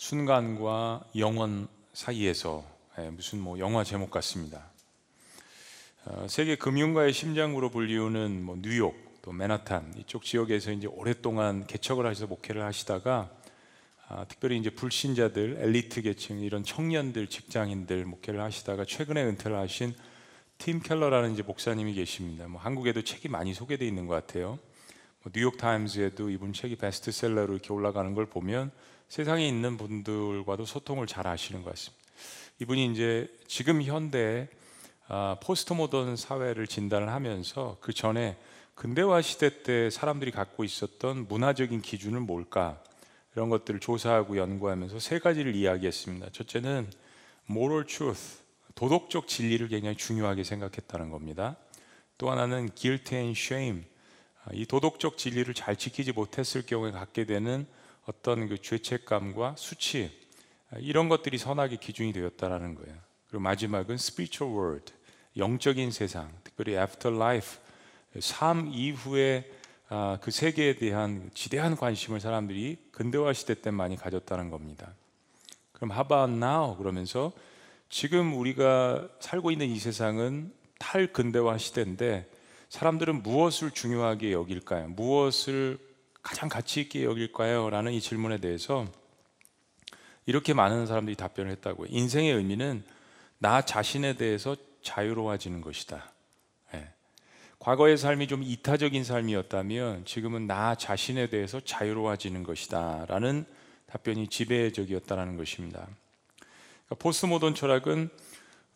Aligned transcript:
순간과 0.00 1.04
영원 1.18 1.68
사이에서 1.92 2.64
예, 2.98 3.10
무슨 3.10 3.38
뭐 3.38 3.58
영화 3.58 3.84
제목 3.84 4.10
같습니다. 4.10 4.70
어, 6.06 6.26
세계 6.26 6.56
금융가의 6.56 7.12
심장으로 7.12 7.70
불리우는 7.70 8.42
뭐 8.42 8.56
뉴욕 8.58 8.96
또 9.20 9.30
맨하탄 9.32 9.92
이쪽 9.98 10.24
지역에서 10.24 10.72
이제 10.72 10.86
오랫동안 10.86 11.66
개척을 11.66 12.06
하셔서 12.06 12.28
목회를 12.28 12.62
하시다가 12.62 13.30
아, 14.08 14.24
특별히 14.26 14.56
이제 14.56 14.70
불신자들, 14.70 15.58
엘리트 15.60 16.00
계층 16.00 16.40
이런 16.40 16.64
청년들, 16.64 17.26
직장인들 17.26 18.06
목회를 18.06 18.40
하시다가 18.40 18.86
최근에 18.86 19.22
은퇴를 19.22 19.58
하신 19.58 19.94
팀 20.56 20.80
켈러라는 20.80 21.34
이제 21.34 21.42
목사님이 21.42 21.92
계십니다. 21.92 22.48
뭐 22.48 22.58
한국에도 22.58 23.02
책이 23.02 23.28
많이 23.28 23.52
소개되어 23.52 23.86
있는 23.86 24.06
것 24.06 24.14
같아요. 24.14 24.58
뭐 25.22 25.30
뉴욕 25.34 25.58
타임즈에도 25.58 26.30
이분 26.30 26.52
책이 26.52 26.76
베스트셀러로 26.76 27.52
이렇게 27.52 27.72
올라가는 27.72 28.14
걸 28.14 28.26
보면 28.26 28.70
세상에 29.08 29.46
있는 29.46 29.76
분들과도 29.76 30.64
소통을 30.64 31.06
잘 31.06 31.26
하시는 31.26 31.62
것 31.62 31.70
같습니다. 31.70 32.02
이분이 32.60 32.92
이제 32.92 33.28
지금 33.46 33.82
현대 33.82 34.48
아, 35.08 35.36
포스트 35.42 35.72
모던 35.72 36.16
사회를 36.16 36.66
진단을 36.66 37.08
하면서 37.08 37.76
그 37.80 37.92
전에 37.92 38.38
근대화 38.74 39.20
시대 39.20 39.62
때 39.62 39.90
사람들이 39.90 40.30
갖고 40.30 40.64
있었던 40.64 41.26
문화적인 41.28 41.82
기준은 41.82 42.22
뭘까 42.22 42.82
이런 43.34 43.50
것들을 43.50 43.80
조사하고 43.80 44.38
연구하면서 44.38 45.00
세 45.00 45.18
가지를 45.18 45.54
이야기했습니다. 45.54 46.30
첫째는 46.32 46.90
moral 47.50 47.84
truth, 47.84 48.38
도덕적 48.74 49.28
진리를 49.28 49.68
굉장히 49.68 49.96
중요하게 49.96 50.44
생각했다는 50.44 51.10
겁니다. 51.10 51.56
또 52.16 52.30
하나는 52.30 52.70
guilt 52.74 53.14
and 53.14 53.38
shame, 53.38 53.82
아, 53.82 53.86
이 54.52 54.66
도덕적 54.66 55.18
진리를 55.18 55.52
잘 55.54 55.76
지키지 55.76 56.12
못했을 56.12 56.64
경우에 56.64 56.90
갖게 56.90 57.24
되는 57.24 57.66
어떤 58.06 58.48
그 58.48 58.60
죄책감과 58.60 59.54
수치 59.56 60.10
아, 60.70 60.78
이런 60.78 61.08
것들이 61.08 61.38
선악의 61.38 61.78
기준이 61.78 62.12
되었다라는 62.12 62.74
거예요. 62.74 62.96
그리고 63.28 63.42
마지막은 63.42 63.94
spiritual 63.94 64.54
world, 64.56 64.92
영적인 65.36 65.90
세상, 65.90 66.32
특별히 66.42 66.76
afterlife, 66.76 67.58
삶 68.18 68.68
이후에 68.72 69.50
아, 69.88 70.18
그 70.20 70.30
세계에 70.30 70.76
대한 70.76 71.30
지대한 71.34 71.76
관심을 71.76 72.20
사람들이 72.20 72.78
근대화 72.92 73.32
시대 73.32 73.60
때 73.60 73.70
많이 73.70 73.96
가졌다는 73.96 74.50
겁니다. 74.50 74.94
그럼 75.72 75.92
how 75.92 76.04
about 76.04 76.32
now? 76.32 76.76
그러면서 76.76 77.32
지금 77.88 78.34
우리가 78.34 79.08
살고 79.18 79.50
있는 79.50 79.68
이 79.68 79.78
세상은 79.78 80.52
탈근대화 80.78 81.58
시대인데 81.58 82.28
사람들은 82.70 83.22
무엇을 83.22 83.72
중요하게 83.72 84.32
여길까요? 84.32 84.88
무엇을 84.88 85.78
가장 86.22 86.48
가치 86.48 86.80
있게 86.80 87.04
여길까요? 87.04 87.68
라는 87.68 87.92
이 87.92 88.00
질문에 88.00 88.38
대해서 88.38 88.86
이렇게 90.24 90.54
많은 90.54 90.86
사람들이 90.86 91.16
답변을 91.16 91.50
했다고요. 91.52 91.88
인생의 91.90 92.32
의미는 92.32 92.82
나 93.38 93.60
자신에 93.62 94.14
대해서 94.14 94.56
자유로워지는 94.82 95.60
것이다. 95.60 96.10
과거의 97.60 97.98
삶이 97.98 98.26
좀 98.26 98.42
이타적인 98.42 99.04
삶이었다면 99.04 100.06
지금은 100.06 100.46
나 100.46 100.74
자신에 100.74 101.28
대해서 101.28 101.60
자유로워지는 101.60 102.42
것이다. 102.42 103.04
라는 103.06 103.44
답변이 103.86 104.28
지배적이었다는 104.28 105.36
것입니다. 105.36 105.86
그러니까 106.86 106.94
포스트 106.98 107.26
모던 107.26 107.54
철학은 107.54 108.08
어, 108.08 108.10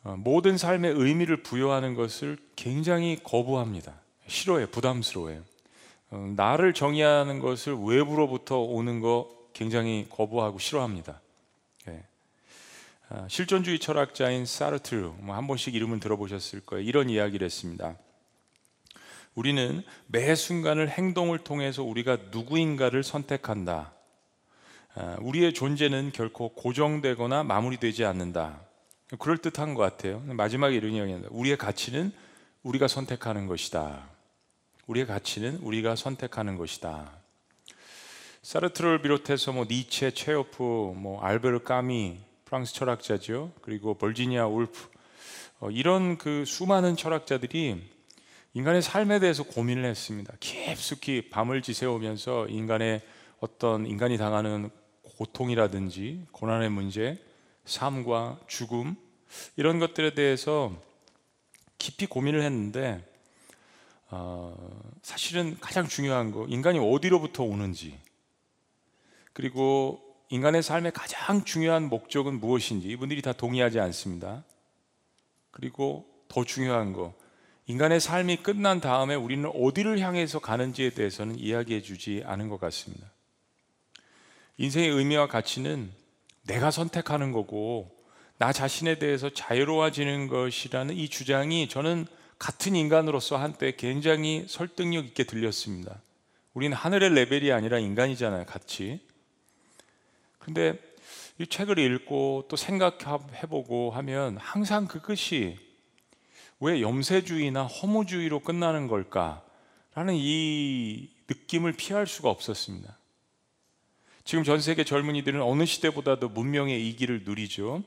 모든 0.05 0.59
삶의 0.59 0.93
의미를 0.93 1.39
부여하는 1.43 1.95
것을 1.95 2.37
굉장히 2.57 3.19
거부합니다. 3.23 3.95
싫어해, 4.27 4.67
부담스러워해요. 4.67 5.43
어, 6.11 6.33
나를 6.37 6.75
정의하는 6.75 7.41
것을 7.41 7.75
외부로부터 7.75 8.61
오는 8.61 9.01
거 9.01 9.31
굉장히 9.55 10.07
거부하고 10.11 10.59
싫어합니다. 10.59 11.21
예. 11.89 12.05
아, 13.09 13.27
실존주의 13.29 13.79
철학자인 13.79 14.45
사르트르, 14.45 15.13
뭐한 15.21 15.47
번씩 15.47 15.75
이름은 15.75 16.01
들어보셨을 16.01 16.61
거예요. 16.61 16.87
이런 16.87 17.09
이야기를 17.09 17.45
했습니다. 17.45 17.97
우리는 19.35 19.83
매 20.07 20.35
순간을 20.35 20.89
행동을 20.91 21.39
통해서 21.39 21.83
우리가 21.83 22.19
누구인가를 22.31 23.03
선택한다. 23.03 23.93
아, 24.95 25.17
우리의 25.21 25.55
존재는 25.55 26.13
결코 26.13 26.51
고정되거나 26.51 27.43
마무리되지 27.43 28.05
않는다. 28.05 28.61
그럴 29.19 29.39
듯한 29.39 29.75
것 29.75 29.83
같아요. 29.83 30.21
마지막에 30.27 30.75
이런 30.75 30.93
이야기입니다. 30.93 31.29
우리의 31.31 31.57
가치는 31.57 32.13
우리가 32.63 32.89
선택하는 32.89 33.47
것이다. 33.47 34.09
우리의 34.87 35.07
가치는 35.07 35.59
우리가 35.59 35.97
선택하는 35.97 36.57
것이다. 36.57 37.11
사르트를 38.43 39.01
비롯해서 39.01 39.53
뭐 39.53 39.67
니체, 39.69 40.11
체오프, 40.11 40.63
뭐 40.97 41.21
알베르 41.23 41.65
까미, 41.65 42.19
프랑스 42.45 42.75
철학자죠. 42.75 43.53
그리고 43.63 43.95
벌지니아 43.95 44.47
울프 44.47 44.91
어, 45.61 45.71
이런 45.71 46.19
그 46.19 46.45
수많은 46.45 46.97
철학자들이 46.97 47.83
인간의 48.53 48.83
삶에 48.83 49.19
대해서 49.19 49.43
고민을 49.43 49.85
했습니다. 49.85 50.33
깊숙이 50.41 51.31
밤을 51.31 51.63
지새우면서 51.63 52.49
인간의 52.49 53.01
어떤 53.41 53.87
인간이 53.87 54.17
당하는 54.17 54.71
고통이라든지 55.19 56.27
고난의 56.33 56.71
문제, 56.71 57.19
삶과 57.65 58.41
죽음 58.47 58.95
이런 59.57 59.79
것들에 59.79 60.15
대해서 60.15 60.73
깊이 61.79 62.07
고민을 62.07 62.43
했는데 62.43 63.05
어, 64.11 64.55
사실은 65.03 65.57
가장 65.61 65.89
중요한 65.89 66.31
거 66.31 66.47
인간이 66.49 66.79
어디로부터 66.79 67.43
오는지 67.43 67.99
그리고 69.33 70.01
인간의 70.31 70.63
삶의 70.63 70.93
가장 70.93 71.45
중요한 71.45 71.89
목적은 71.89 72.41
무엇인지 72.41 72.89
이분들이 72.89 73.23
다 73.23 73.33
동의하지 73.33 73.81
않습니다. 73.81 74.45
그리고 75.51 76.07
더 76.29 76.45
중요한 76.45 76.93
거 76.93 77.15
인간의 77.67 78.01
삶이 78.01 78.39
끝난 78.39 78.81
다음에 78.81 79.15
우리는 79.15 79.51
어디를 79.55 79.99
향해서 80.01 80.39
가는지에 80.39 80.91
대해서는 80.91 81.39
이야기해 81.39 81.83
주지 81.83 82.23
않은 82.27 82.49
것 82.49 82.61
같습니다. 82.61 83.11
인생의 84.59 84.91
의미와 84.91 85.29
가치는 85.29 85.91
내가 86.43 86.71
선택하는 86.71 87.33
거고 87.33 87.94
나 88.45 88.53
자신에 88.53 88.99
대해서 88.99 89.31
자유로워지는 89.31 90.29
것이라는 90.29 90.95
이 90.95 91.09
주장이 91.09 91.67
저는 91.67 92.07
같은 92.39 92.77
인간으로서 92.77 93.39
한때 93.39 93.75
굉장히 93.75 94.45
설득력 94.47 95.07
있게 95.07 95.25
들렸습니다. 95.25 96.03
우리는 96.53 96.77
하늘의 96.77 97.15
레벨이 97.15 97.53
아니라 97.53 97.79
인간이잖아요, 97.79 98.45
같이. 98.45 99.01
근데 100.39 100.79
이 101.39 101.47
책을 101.47 101.79
읽고 101.79 102.45
또 102.51 102.57
생각해보고 102.57 103.93
하면 103.93 104.37
항상 104.37 104.89
그것이 104.89 105.57
왜 106.61 106.83
염세주의나 106.83 107.65
허무주의로 107.65 108.41
끝나는 108.41 108.89
걸까라는 108.89 110.17
이 110.17 111.09
느낌을 111.31 111.73
피할 111.73 112.07
수가 112.07 112.29
없었습니다. 112.29 112.95
지금 114.27 114.45
전 114.45 114.61
세계 114.61 114.85
젊은이들은 114.85 115.41
어느 115.41 115.65
시대보다도 115.65 116.29
문명의 116.29 116.87
이기를 116.91 117.23
누리죠. 117.25 117.83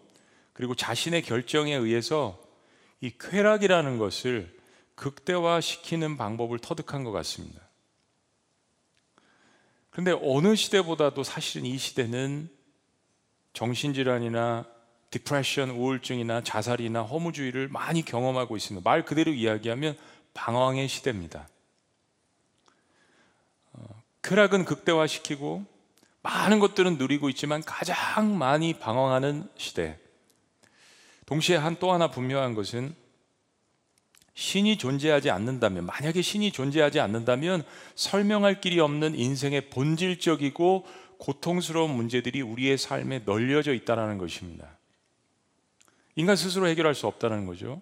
그리고 0.57 0.73
자신의 0.73 1.21
결정에 1.21 1.75
의해서 1.75 2.43
이 2.99 3.11
쾌락이라는 3.11 3.99
것을 3.99 4.57
극대화시키는 4.95 6.17
방법을 6.17 6.57
터득한 6.57 7.03
것 7.03 7.11
같습니다. 7.11 7.61
그런데 9.91 10.19
어느 10.19 10.55
시대보다도 10.55 11.21
사실은 11.21 11.67
이 11.67 11.77
시대는 11.77 12.49
정신질환이나 13.53 14.65
디프레션, 15.11 15.69
우울증이나 15.69 16.41
자살이나 16.41 17.03
허무주의를 17.03 17.67
많이 17.67 18.03
경험하고 18.03 18.57
있습니다. 18.57 18.89
말 18.89 19.05
그대로 19.05 19.31
이야기하면 19.31 19.95
방황의 20.33 20.87
시대입니다. 20.87 21.47
어, 23.73 24.03
쾌락은 24.23 24.65
극대화시키고 24.65 25.63
많은 26.23 26.59
것들은 26.59 26.97
누리고 26.97 27.29
있지만 27.29 27.61
가장 27.61 28.39
많이 28.39 28.73
방황하는 28.73 29.47
시대. 29.55 29.99
동시에 31.27 31.57
한 31.57 31.75
또 31.79 31.91
하나 31.91 32.09
분명한 32.09 32.55
것은 32.55 32.95
신이 34.33 34.77
존재하지 34.77 35.29
않는다면, 35.29 35.85
만약에 35.85 36.21
신이 36.21 36.51
존재하지 36.51 36.99
않는다면 36.99 37.63
설명할 37.95 38.61
길이 38.61 38.79
없는 38.79 39.15
인생의 39.15 39.69
본질적이고 39.69 40.85
고통스러운 41.17 41.91
문제들이 41.91 42.41
우리의 42.41 42.77
삶에 42.77 43.23
널려져 43.25 43.73
있다는 43.73 44.17
것입니다. 44.17 44.77
인간 46.15 46.35
스스로 46.35 46.67
해결할 46.67 46.95
수 46.95 47.07
없다는 47.07 47.45
거죠. 47.45 47.81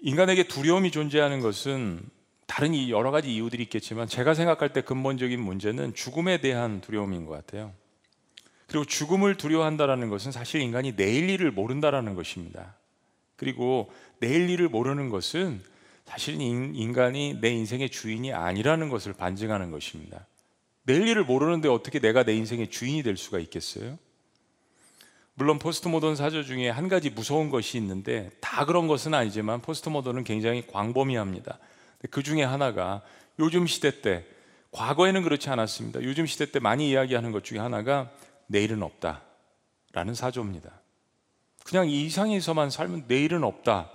인간에게 0.00 0.48
두려움이 0.48 0.90
존재하는 0.90 1.40
것은 1.40 2.02
다른 2.46 2.88
여러 2.88 3.10
가지 3.10 3.32
이유들이 3.34 3.62
있겠지만 3.64 4.08
제가 4.08 4.34
생각할 4.34 4.72
때 4.72 4.82
근본적인 4.82 5.40
문제는 5.40 5.94
죽음에 5.94 6.40
대한 6.40 6.80
두려움인 6.80 7.26
것 7.26 7.32
같아요. 7.32 7.72
그리고 8.68 8.84
죽음을 8.84 9.36
두려워한다는 9.36 10.10
것은 10.10 10.30
사실 10.30 10.60
인간이 10.60 10.94
내일 10.94 11.30
일을 11.30 11.50
모른다라는 11.50 12.14
것입니다. 12.14 12.76
그리고 13.36 13.90
내일 14.20 14.48
일을 14.50 14.68
모르는 14.68 15.08
것은 15.08 15.62
사실 16.04 16.40
인간이 16.40 17.38
내 17.40 17.50
인생의 17.50 17.90
주인이 17.90 18.32
아니라는 18.32 18.88
것을 18.90 19.14
반증하는 19.14 19.70
것입니다. 19.70 20.26
내일 20.84 21.06
일을 21.08 21.24
모르는데 21.24 21.68
어떻게 21.68 21.98
내가 21.98 22.24
내 22.24 22.34
인생의 22.34 22.68
주인이 22.68 23.02
될 23.02 23.16
수가 23.16 23.38
있겠어요? 23.38 23.98
물론 25.34 25.58
포스트 25.58 25.88
모던 25.88 26.16
사조 26.16 26.42
중에 26.44 26.68
한 26.68 26.88
가지 26.88 27.10
무서운 27.10 27.48
것이 27.48 27.78
있는데 27.78 28.30
다 28.40 28.66
그런 28.66 28.86
것은 28.86 29.14
아니지만 29.14 29.62
포스트 29.62 29.88
모던은 29.88 30.24
굉장히 30.24 30.66
광범위합니다. 30.66 31.58
그 32.10 32.22
중에 32.22 32.42
하나가 32.42 33.02
요즘 33.38 33.66
시대 33.66 34.02
때 34.02 34.24
과거에는 34.72 35.22
그렇지 35.22 35.48
않았습니다. 35.48 36.02
요즘 36.02 36.26
시대 36.26 36.50
때 36.50 36.58
많이 36.58 36.90
이야기하는 36.90 37.32
것 37.32 37.44
중에 37.44 37.58
하나가 37.58 38.10
내일은 38.48 38.82
없다 38.82 39.22
라는 39.92 40.14
사조입니다. 40.14 40.80
그냥 41.64 41.88
이 41.88 42.04
세상에서만 42.04 42.70
살면 42.70 43.04
내일은 43.08 43.44
없다. 43.44 43.90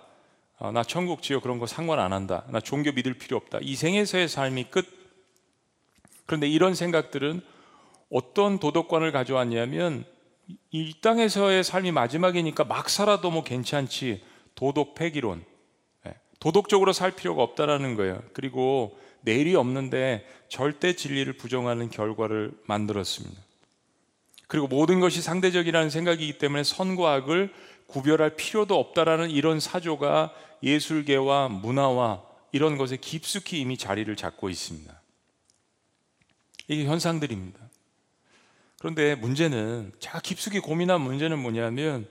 아, 0.59 0.71
나 0.71 0.83
천국 0.83 1.21
지옥 1.21 1.39
그런 1.39 1.59
거 1.59 1.67
상관 1.67 1.99
안 1.99 2.13
한다. 2.13 2.45
나 2.49 2.59
종교 2.61 2.91
믿을 2.91 3.15
필요 3.15 3.35
없다. 3.35 3.59
이 3.61 3.75
생에서의 3.75 4.27
삶이 4.29 4.65
끝. 4.65 4.87
그런데 6.25 6.47
이런 6.47 6.75
생각들은 6.75 7.41
어떤 8.09 8.59
도덕관을 8.59 9.11
가져왔냐면 9.11 10.05
이 10.71 10.93
땅에서의 11.01 11.63
삶이 11.63 11.91
마지막이니까 11.91 12.63
막 12.63 12.89
살아도 12.89 13.31
뭐 13.31 13.43
괜찮지. 13.43 14.23
도덕 14.55 14.95
폐기론. 14.95 15.43
예, 16.05 16.13
도덕적으로 16.39 16.93
살 16.93 17.11
필요가 17.11 17.41
없다라는 17.43 17.95
거예요. 17.95 18.21
그리고 18.33 18.97
내일이 19.21 19.55
없는데 19.55 20.27
절대 20.47 20.95
진리를 20.95 21.33
부정하는 21.33 21.89
결과를 21.89 22.51
만들었습니다. 22.67 23.42
그리고 24.53 24.67
모든 24.67 24.99
것이 24.99 25.19
상대적이라는 25.23 25.89
생각이기 25.89 26.37
때문에 26.37 26.63
선과 26.63 27.13
악을 27.13 27.51
구별할 27.87 28.35
필요도 28.35 28.77
없다라는 28.77 29.31
이런 29.31 29.59
사조가 29.59 30.31
예술계와 30.61 31.49
문화와 31.49 32.21
이런 32.51 32.77
것에 32.77 32.97
깊숙이 32.97 33.59
이미 33.59 33.77
자리를 33.77 34.15
잡고 34.15 34.51
있습니다. 34.51 35.01
이게 36.67 36.85
현상들입니다. 36.85 37.59
그런데 38.77 39.15
문제는 39.15 39.91
제가 39.97 40.19
깊숙이 40.19 40.59
고민한 40.59 41.01
문제는 41.01 41.39
뭐냐면 41.39 42.07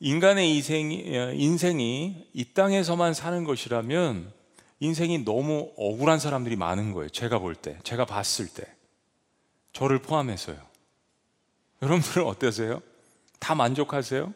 인간의 0.00 0.56
인생이, 0.56 1.34
인생이 1.34 2.26
이 2.32 2.44
땅에서만 2.54 3.12
사는 3.12 3.44
것이라면 3.44 4.32
인생이 4.80 5.26
너무 5.26 5.74
억울한 5.76 6.20
사람들이 6.20 6.56
많은 6.56 6.94
거예요. 6.94 7.10
제가 7.10 7.38
볼 7.38 7.54
때, 7.54 7.78
제가 7.82 8.06
봤을 8.06 8.48
때. 8.48 8.64
저를 9.74 10.00
포함해서요. 10.00 10.67
여러분들은 11.82 12.26
어떠세요? 12.26 12.82
다 13.38 13.54
만족하세요? 13.54 14.32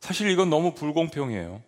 사실 0.00 0.28
이건 0.28 0.50
너무 0.50 0.74
불공평해요. 0.74 1.62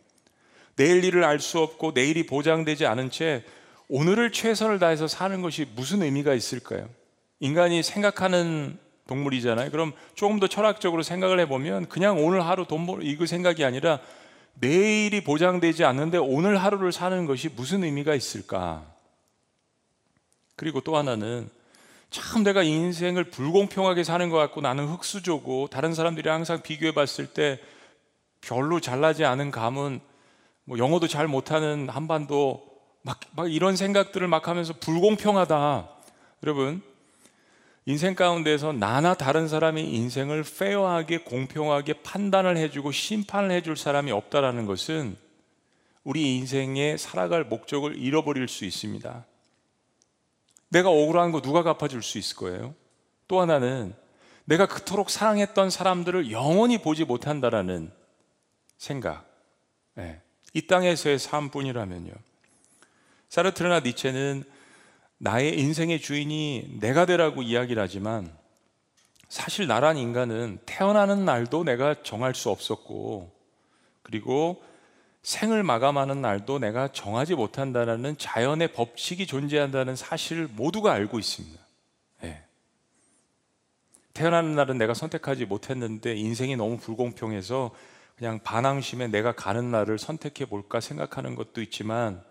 내일 0.76 1.02
일을 1.04 1.24
알 1.24 1.40
수 1.40 1.58
없고 1.60 1.92
내일이 1.92 2.26
보장되지 2.26 2.84
않은 2.86 3.10
채 3.10 3.44
오늘을 3.88 4.32
최선을 4.32 4.78
다해서 4.78 5.08
사는 5.08 5.40
것이 5.40 5.66
무슨 5.74 6.02
의미가 6.02 6.34
있을까요? 6.34 6.88
인간이 7.40 7.82
생각하는 7.82 8.78
동물이잖아요. 9.06 9.70
그럼 9.70 9.92
조금 10.14 10.40
더 10.40 10.48
철학적으로 10.48 11.02
생각을 11.02 11.40
해보면 11.40 11.86
그냥 11.88 12.22
오늘 12.22 12.44
하루 12.44 12.66
돈 12.66 12.86
벌, 12.86 13.04
이거 13.04 13.24
생각이 13.24 13.64
아니라 13.64 14.00
내일이 14.54 15.22
보장되지 15.22 15.84
않는데 15.84 16.18
오늘 16.18 16.56
하루를 16.62 16.92
사는 16.92 17.24
것이 17.24 17.48
무슨 17.48 17.84
의미가 17.84 18.14
있을까? 18.14 18.84
그리고 20.56 20.80
또 20.80 20.96
하나는 20.96 21.48
참 22.16 22.42
내가 22.44 22.62
인생을 22.62 23.24
불공평하게 23.24 24.02
사는 24.02 24.30
것 24.30 24.38
같고 24.38 24.62
나는 24.62 24.86
흙수저고 24.86 25.68
다른 25.70 25.92
사람들이 25.92 26.30
항상 26.30 26.62
비교해 26.62 26.92
봤을 26.92 27.26
때 27.26 27.60
별로 28.40 28.80
잘나지 28.80 29.26
않은 29.26 29.50
감은 29.50 30.00
뭐 30.64 30.78
영어도 30.78 31.08
잘 31.08 31.28
못하는 31.28 31.90
한반도 31.90 32.66
막, 33.02 33.20
막 33.32 33.52
이런 33.52 33.76
생각들을 33.76 34.26
막 34.28 34.48
하면서 34.48 34.72
불공평하다. 34.72 35.90
여러분, 36.42 36.82
인생 37.84 38.14
가운데서 38.14 38.72
나나 38.72 39.12
다른 39.12 39.46
사람의 39.46 39.86
인생을 39.86 40.42
페어하게 40.42 41.18
공평하게 41.18 42.00
판단을 42.02 42.56
해주고 42.56 42.92
심판을 42.92 43.50
해줄 43.50 43.76
사람이 43.76 44.10
없다라는 44.10 44.64
것은 44.64 45.18
우리 46.02 46.34
인생에 46.36 46.96
살아갈 46.96 47.44
목적을 47.44 47.98
잃어버릴 47.98 48.48
수 48.48 48.64
있습니다. 48.64 49.26
내가 50.68 50.90
억울한 50.90 51.32
거 51.32 51.40
누가 51.40 51.62
갚아줄 51.62 52.02
수 52.02 52.18
있을 52.18 52.36
거예요? 52.36 52.74
또 53.28 53.40
하나는 53.40 53.94
내가 54.44 54.66
그토록 54.66 55.10
사랑했던 55.10 55.70
사람들을 55.70 56.30
영원히 56.30 56.78
보지 56.78 57.04
못한다라는 57.04 57.90
생각. 58.78 59.26
네. 59.94 60.20
이 60.54 60.66
땅에서의 60.66 61.18
삶뿐이라면요. 61.18 62.12
사르트르나 63.28 63.80
니체는 63.80 64.44
나의 65.18 65.58
인생의 65.58 66.00
주인이 66.00 66.76
내가 66.80 67.06
되라고 67.06 67.42
이야기를 67.42 67.82
하지만 67.82 68.32
사실 69.28 69.66
나란 69.66 69.96
인간은 69.96 70.60
태어나는 70.66 71.24
날도 71.24 71.64
내가 71.64 72.02
정할 72.02 72.34
수 72.34 72.50
없었고 72.50 73.32
그리고 74.02 74.62
생을 75.26 75.64
마감하는 75.64 76.22
날도 76.22 76.60
내가 76.60 76.86
정하지 76.86 77.34
못한다는 77.34 78.16
자연의 78.16 78.72
법칙이 78.72 79.26
존재한다는 79.26 79.96
사실을 79.96 80.46
모두가 80.46 80.92
알고 80.92 81.18
있습니다. 81.18 81.60
네. 82.22 82.44
태어나는 84.14 84.54
날은 84.54 84.78
내가 84.78 84.94
선택하지 84.94 85.46
못했는데 85.46 86.14
인생이 86.14 86.54
너무 86.54 86.78
불공평해서 86.78 87.72
그냥 88.16 88.38
반항심에 88.38 89.08
내가 89.08 89.32
가는 89.32 89.72
날을 89.72 89.98
선택해 89.98 90.44
볼까 90.44 90.78
생각하는 90.78 91.34
것도 91.34 91.60
있지만 91.60 92.22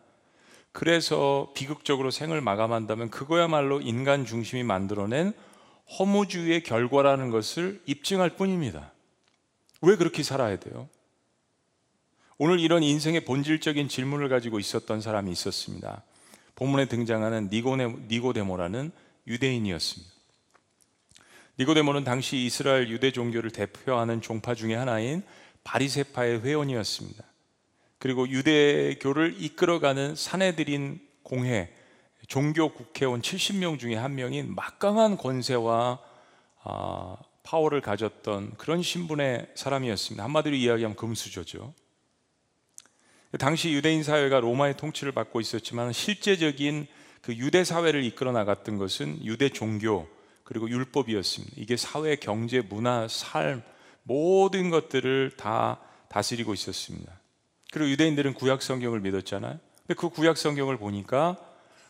그래서 0.72 1.52
비극적으로 1.54 2.12
생을 2.12 2.40
마감한다면 2.40 3.10
그거야말로 3.10 3.82
인간 3.82 4.26
중심이 4.26 4.64
만들어낸 4.64 5.34
허무주의의 6.00 6.64
결과라는 6.64 7.30
것을 7.30 7.82
입증할 7.88 8.38
뿐입니다. 8.38 8.94
왜 9.82 9.98
그렇게 9.98 10.24
살아야 10.24 10.58
돼요? 10.58 10.88
오늘 12.38 12.60
이런 12.60 12.84
인생의 12.84 13.24
본질적인 13.24 13.88
질문을 13.88 14.28
가지고 14.28 14.60
있었던 14.60 15.00
사람이 15.00 15.32
있었습니다. 15.32 16.04
본문에 16.56 16.86
등장하는 16.86 17.48
니고네, 17.50 17.96
니고데모라는 18.10 18.92
유대인이었습니다. 19.26 20.14
니고데모는 21.60 22.04
당시 22.04 22.38
이스라엘 22.38 22.90
유대 22.90 23.12
종교를 23.12 23.52
대표하는 23.52 24.22
종파 24.22 24.54
중의 24.54 24.76
하나인 24.76 25.24
바리세파의 25.64 26.42
회원이었습니다. 26.42 27.24
그리고 28.00 28.28
유대교를 28.28 29.42
이끌어가는 29.42 30.16
사내들인 30.16 31.00
공회 31.24 31.74
종교 32.28 32.74
국회의원 32.74 33.22
70명 33.22 33.80
중에 33.80 33.96
한 33.96 34.16
명인 34.16 34.54
막강한 34.54 35.16
권세와 35.16 36.00
아, 36.64 37.18
파워를 37.44 37.80
가졌던 37.80 38.56
그런 38.58 38.82
신분의 38.82 39.52
사람이었습니다. 39.56 40.24
한마디로 40.24 40.56
이야기하면 40.56 40.98
금수저죠. 40.98 41.74
당시 43.38 43.72
유대인 43.72 44.04
사회가 44.04 44.40
로마의 44.40 44.78
통치를 44.78 45.12
받고 45.12 45.42
있었지만 45.42 45.94
실제적인 45.94 46.88
그 47.22 47.36
유대 47.36 47.64
사회를 47.64 48.04
이끌어 48.04 48.32
나갔던 48.32 48.78
것은 48.78 49.24
유대 49.26 49.50
종교 49.50 50.08
그리고 50.44 50.70
율법이었습니다. 50.70 51.54
이게 51.58 51.76
사회, 51.76 52.16
경제, 52.16 52.62
문화, 52.62 53.08
삶 53.08 53.64
모든 54.04 54.70
것들을 54.70 55.32
다 55.38 55.80
다스리고 56.08 56.54
있었습니다. 56.54 57.12
그리고 57.72 57.90
유대인들은 57.90 58.36
구약 58.36 58.62
성경을 58.62 59.00
믿었잖아요. 59.00 59.60
근데 59.88 60.00
그 60.00 60.10
구약 60.10 60.38
성경을 60.38 60.78
보니까 60.78 61.38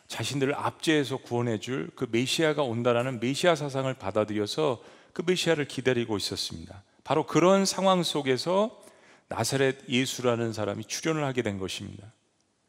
자신들을 0.07 0.55
압제해서 0.55 1.17
구원해 1.17 1.59
줄 1.59 1.89
그 1.95 2.07
메시아가 2.09 2.63
온다라는 2.63 3.19
메시아 3.19 3.55
사상을 3.55 3.93
받아들여서 3.95 4.81
그 5.13 5.23
메시아를 5.25 5.67
기다리고 5.67 6.17
있었습니다. 6.17 6.83
바로 7.03 7.25
그런 7.25 7.65
상황 7.65 8.03
속에서 8.03 8.81
나사렛 9.27 9.89
예수라는 9.89 10.53
사람이 10.53 10.85
출연을 10.85 11.23
하게 11.23 11.41
된 11.41 11.57
것입니다. 11.57 12.11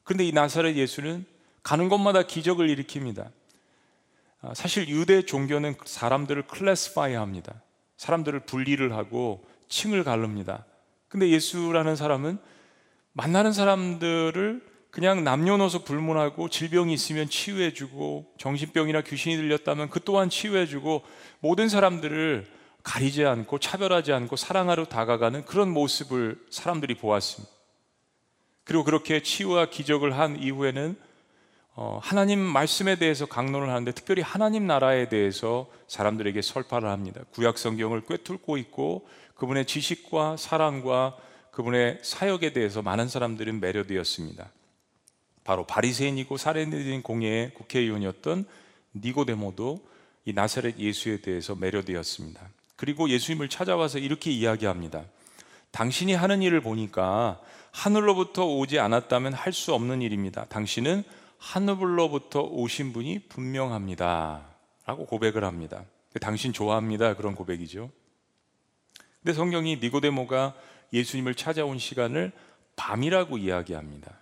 그런데 0.04 0.24
이 0.24 0.32
나사렛 0.32 0.76
예수는 0.76 1.24
가는 1.62 1.88
곳마다 1.88 2.22
기적을 2.22 2.68
일으킵니다. 2.68 3.30
아, 4.42 4.54
사실 4.54 4.88
유대 4.88 5.22
종교는 5.22 5.74
사람들을 5.84 6.46
클래스파이 6.46 7.14
합니다. 7.14 7.60
사람들을 7.96 8.40
분리를 8.40 8.92
하고 8.92 9.44
층을 9.68 10.04
가릅니다. 10.04 10.64
근데 11.08 11.28
예수라는 11.30 11.96
사람은 11.96 12.38
만나는 13.12 13.52
사람들을 13.52 14.62
그냥 14.90 15.24
남녀노소 15.24 15.84
불문하고 15.84 16.48
질병이 16.48 16.92
있으면 16.94 17.28
치유해주고 17.28 18.34
정신병이나 18.38 19.02
귀신이 19.02 19.36
들렸다면 19.36 19.90
그 19.90 20.00
또한 20.04 20.30
치유해주고 20.30 21.02
모든 21.40 21.68
사람들을 21.68 22.46
가리지 22.86 23.24
않고 23.26 23.58
차별하지 23.58 24.12
않고 24.12 24.36
사랑하러 24.36 24.84
다가가는 24.84 25.44
그런 25.44 25.70
모습을 25.70 26.40
사람들이 26.50 26.94
보았습니다. 26.94 27.52
그리고 28.62 28.84
그렇게 28.84 29.22
치유와 29.22 29.70
기적을 29.70 30.16
한 30.16 30.40
이후에는 30.40 30.96
어, 31.74 31.98
하나님 32.00 32.38
말씀에 32.38 32.94
대해서 32.96 33.26
강론을 33.26 33.70
하는데 33.70 33.90
특별히 33.90 34.22
하나님 34.22 34.68
나라에 34.68 35.08
대해서 35.08 35.66
사람들에게 35.88 36.40
설파를 36.40 36.88
합니다. 36.88 37.22
구약 37.32 37.58
성경을 37.58 38.02
꿰뚫고 38.02 38.56
있고 38.56 39.08
그분의 39.34 39.66
지식과 39.66 40.36
사랑과 40.36 41.16
그분의 41.50 41.98
사역에 42.02 42.52
대해서 42.52 42.82
많은 42.82 43.08
사람들은 43.08 43.58
매료되었습니다. 43.60 44.48
바로 45.42 45.66
바리새인이고 45.66 46.36
사례들인 46.36 47.02
공예의 47.02 47.52
국회의원이었던 47.54 48.46
니고데모도 48.94 49.80
이 50.24 50.32
나사렛 50.32 50.78
예수에 50.78 51.20
대해서 51.20 51.56
매료되었습니다. 51.56 52.55
그리고 52.76 53.08
예수님을 53.08 53.48
찾아와서 53.48 53.98
이렇게 53.98 54.30
이야기합니다. 54.30 55.04
당신이 55.70 56.14
하는 56.14 56.42
일을 56.42 56.60
보니까 56.60 57.40
하늘로부터 57.72 58.46
오지 58.46 58.78
않았다면 58.78 59.34
할 59.34 59.52
수 59.52 59.74
없는 59.74 60.02
일입니다. 60.02 60.46
당신은 60.46 61.02
하늘로부터 61.38 62.40
오신 62.42 62.92
분이 62.92 63.28
분명합니다. 63.28 64.46
라고 64.86 65.04
고백을 65.06 65.44
합니다. 65.44 65.84
당신 66.20 66.52
좋아합니다. 66.52 67.14
그런 67.14 67.34
고백이죠. 67.34 67.90
근데 69.22 69.34
성경이 69.34 69.76
니고데모가 69.76 70.54
예수님을 70.92 71.34
찾아온 71.34 71.78
시간을 71.78 72.32
밤이라고 72.76 73.38
이야기합니다. 73.38 74.18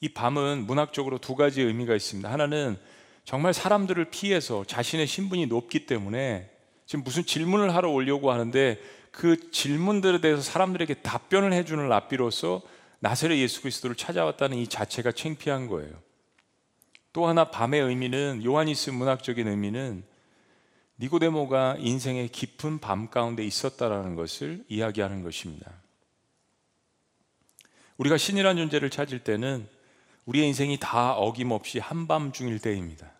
이 0.00 0.08
밤은 0.10 0.66
문학적으로 0.66 1.18
두 1.18 1.34
가지 1.34 1.62
의미가 1.62 1.94
있습니다. 1.94 2.30
하나는 2.30 2.76
정말 3.24 3.54
사람들을 3.54 4.04
피해서 4.10 4.64
자신의 4.64 5.06
신분이 5.06 5.46
높기 5.46 5.86
때문에 5.86 6.51
지금 6.92 7.04
무슨 7.04 7.24
질문을 7.24 7.74
하러 7.74 7.88
오려고 7.90 8.32
하는데 8.32 8.78
그 9.12 9.50
질문들에 9.50 10.20
대해서 10.20 10.42
사람들에게 10.42 10.92
답변을 11.00 11.54
해주는 11.54 11.88
랍비로서 11.88 12.60
나세렛 12.98 13.38
예수 13.38 13.62
그리스도를 13.62 13.96
찾아왔다는 13.96 14.58
이 14.58 14.66
자체가 14.66 15.12
창피한 15.12 15.68
거예요. 15.68 15.90
또 17.14 17.26
하나 17.26 17.50
밤의 17.50 17.80
의미는 17.80 18.44
요한이스 18.44 18.90
문학적인 18.90 19.48
의미는 19.48 20.04
니고데모가 20.98 21.76
인생의 21.78 22.28
깊은 22.28 22.80
밤 22.80 23.08
가운데 23.08 23.42
있었다라는 23.42 24.14
것을 24.14 24.62
이야기하는 24.68 25.22
것입니다. 25.22 25.72
우리가 27.96 28.18
신이란 28.18 28.58
존재를 28.58 28.90
찾을 28.90 29.20
때는 29.20 29.66
우리의 30.26 30.46
인생이 30.48 30.76
다 30.78 31.14
어김없이 31.14 31.78
한밤중일 31.78 32.58
때입니다. 32.58 33.10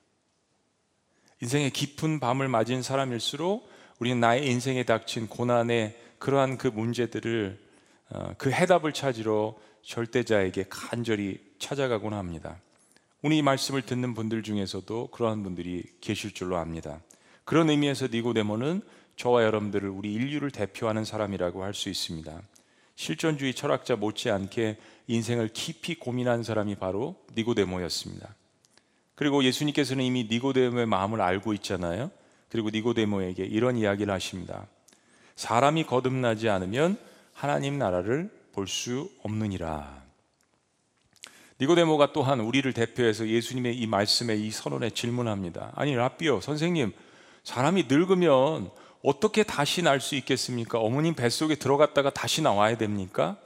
인생의 1.42 1.70
깊은 1.70 2.20
밤을 2.20 2.46
맞은 2.46 2.82
사람일수록 2.82 3.68
우리는 3.98 4.20
나의 4.20 4.46
인생에 4.46 4.84
닥친 4.84 5.26
고난의 5.26 5.98
그러한 6.20 6.56
그 6.56 6.68
문제들을 6.68 7.58
어, 8.10 8.34
그 8.38 8.52
해답을 8.52 8.92
찾으러 8.92 9.56
절대자에게 9.82 10.66
간절히 10.68 11.40
찾아가곤 11.58 12.14
합니다. 12.14 12.60
오늘 13.22 13.38
이 13.38 13.42
말씀을 13.42 13.82
듣는 13.82 14.14
분들 14.14 14.44
중에서도 14.44 15.08
그러한 15.08 15.42
분들이 15.42 15.82
계실 16.00 16.32
줄로 16.32 16.58
압니다. 16.58 17.00
그런 17.44 17.70
의미에서 17.70 18.06
니고데모는 18.06 18.82
저와 19.16 19.42
여러분들을 19.42 19.88
우리 19.88 20.12
인류를 20.12 20.52
대표하는 20.52 21.04
사람이라고 21.04 21.64
할 21.64 21.74
수 21.74 21.88
있습니다. 21.88 22.40
실존주의 22.94 23.54
철학자 23.54 23.96
못지않게 23.96 24.76
인생을 25.08 25.48
깊이 25.52 25.96
고민한 25.96 26.44
사람이 26.44 26.76
바로 26.76 27.16
니고데모였습니다. 27.36 28.32
그리고 29.14 29.44
예수님께서는 29.44 30.04
이미 30.04 30.24
니고데모의 30.30 30.86
마음을 30.86 31.20
알고 31.20 31.52
있잖아요. 31.54 32.10
그리고 32.48 32.70
니고데모에게 32.70 33.44
이런 33.44 33.76
이야기를 33.76 34.12
하십니다. 34.12 34.66
사람이 35.36 35.84
거듭나지 35.84 36.48
않으면 36.48 36.98
하나님 37.32 37.78
나라를 37.78 38.30
볼 38.52 38.66
수 38.66 39.10
없느니라. 39.22 40.02
니고데모가 41.60 42.12
또한 42.12 42.40
우리를 42.40 42.70
대표해서 42.72 43.26
예수님의 43.28 43.76
이 43.76 43.86
말씀에 43.86 44.34
이 44.36 44.50
선언에 44.50 44.90
질문합니다. 44.90 45.72
아니 45.74 45.94
라비오 45.94 46.40
선생님, 46.40 46.92
사람이 47.44 47.84
늙으면 47.88 48.70
어떻게 49.02 49.42
다시 49.42 49.82
날 49.82 50.00
수 50.00 50.14
있겠습니까? 50.16 50.78
어머님 50.78 51.14
뱃속에 51.14 51.54
들어갔다가 51.54 52.10
다시 52.10 52.42
나와야 52.42 52.76
됩니까? 52.76 53.36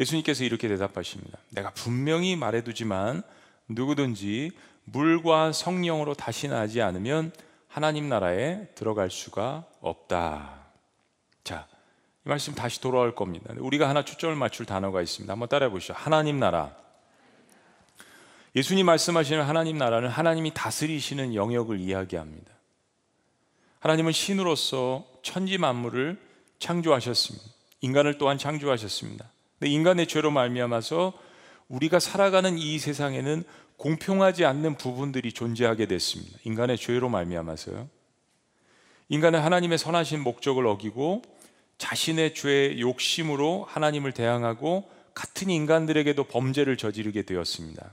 예수님께서 0.00 0.44
이렇게 0.44 0.66
대답하십니다. 0.66 1.38
내가 1.50 1.70
분명히 1.70 2.34
말해두지만 2.34 3.22
누구든지 3.68 4.50
물과 4.84 5.52
성령으로 5.52 6.14
다시 6.14 6.48
나지 6.48 6.80
않으면 6.80 7.32
하나님 7.68 8.08
나라에 8.08 8.66
들어갈 8.74 9.10
수가 9.10 9.64
없다. 9.80 10.58
자, 11.44 11.68
이 12.26 12.28
말씀 12.28 12.54
다시 12.54 12.80
돌아올 12.80 13.14
겁니다. 13.14 13.52
우리가 13.58 13.88
하나 13.88 14.04
초점을 14.04 14.34
맞출 14.34 14.66
단어가 14.66 15.02
있습니다. 15.02 15.30
한번 15.30 15.48
따라해 15.48 15.70
보시죠. 15.70 15.92
하나님 15.94 16.40
나라. 16.40 16.74
예수님 18.56 18.86
말씀하시는 18.86 19.44
하나님 19.44 19.78
나라는 19.78 20.08
하나님이 20.08 20.52
다스리시는 20.54 21.34
영역을 21.34 21.78
이야기합니다. 21.78 22.50
하나님은 23.78 24.12
신으로서 24.12 25.06
천지 25.22 25.56
만물을 25.58 26.18
창조하셨습니다. 26.58 27.46
인간을 27.82 28.18
또한 28.18 28.38
창조하셨습니다. 28.38 29.30
인간의 29.66 30.06
죄로 30.06 30.30
말미암아서 30.30 31.12
우리가 31.68 32.00
살아가는 32.00 32.58
이 32.58 32.78
세상에는 32.78 33.44
공평하지 33.76 34.44
않는 34.44 34.76
부분들이 34.76 35.32
존재하게 35.32 35.86
됐습니다. 35.86 36.38
인간의 36.44 36.76
죄로 36.76 37.08
말미암아서요. 37.08 37.88
인간은 39.08 39.40
하나님의 39.40 39.78
선하신 39.78 40.20
목적을 40.20 40.66
어기고 40.66 41.22
자신의 41.78 42.34
죄의 42.34 42.80
욕심으로 42.80 43.64
하나님을 43.68 44.12
대항하고 44.12 44.88
같은 45.14 45.50
인간들에게도 45.50 46.24
범죄를 46.24 46.76
저지르게 46.76 47.22
되었습니다. 47.22 47.90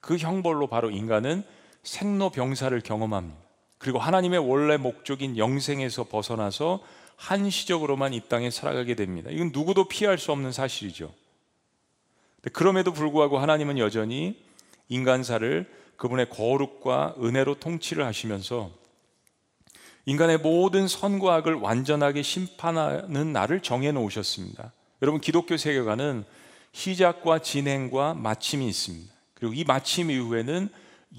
그 0.00 0.16
형벌로 0.16 0.68
바로 0.68 0.90
인간은 0.90 1.44
생로병사를 1.82 2.80
경험합니다. 2.80 3.38
그리고 3.78 3.98
하나님의 3.98 4.38
원래 4.38 4.76
목적인 4.76 5.36
영생에서 5.36 6.04
벗어나서 6.04 6.80
한시적으로만 7.16 8.14
이 8.14 8.20
땅에 8.28 8.50
살아가게 8.50 8.94
됩니다. 8.94 9.30
이건 9.30 9.50
누구도 9.52 9.88
피할 9.88 10.18
수 10.18 10.32
없는 10.32 10.52
사실이죠. 10.52 11.12
그럼에도 12.52 12.92
불구하고 12.92 13.38
하나님은 13.38 13.78
여전히 13.78 14.40
인간사를 14.88 15.66
그분의 15.96 16.30
거룩과 16.30 17.16
은혜로 17.20 17.56
통치를 17.56 18.04
하시면서 18.04 18.70
인간의 20.04 20.38
모든 20.38 20.86
선과 20.86 21.34
악을 21.36 21.54
완전하게 21.54 22.22
심판하는 22.22 23.32
날을 23.32 23.60
정해 23.60 23.90
놓으셨습니다. 23.90 24.72
여러분 25.02 25.20
기독교 25.20 25.56
세계관은 25.56 26.24
시작과 26.72 27.40
진행과 27.40 28.14
마침이 28.14 28.68
있습니다. 28.68 29.12
그리고 29.34 29.54
이 29.54 29.64
마침 29.64 30.10
이후에는 30.10 30.68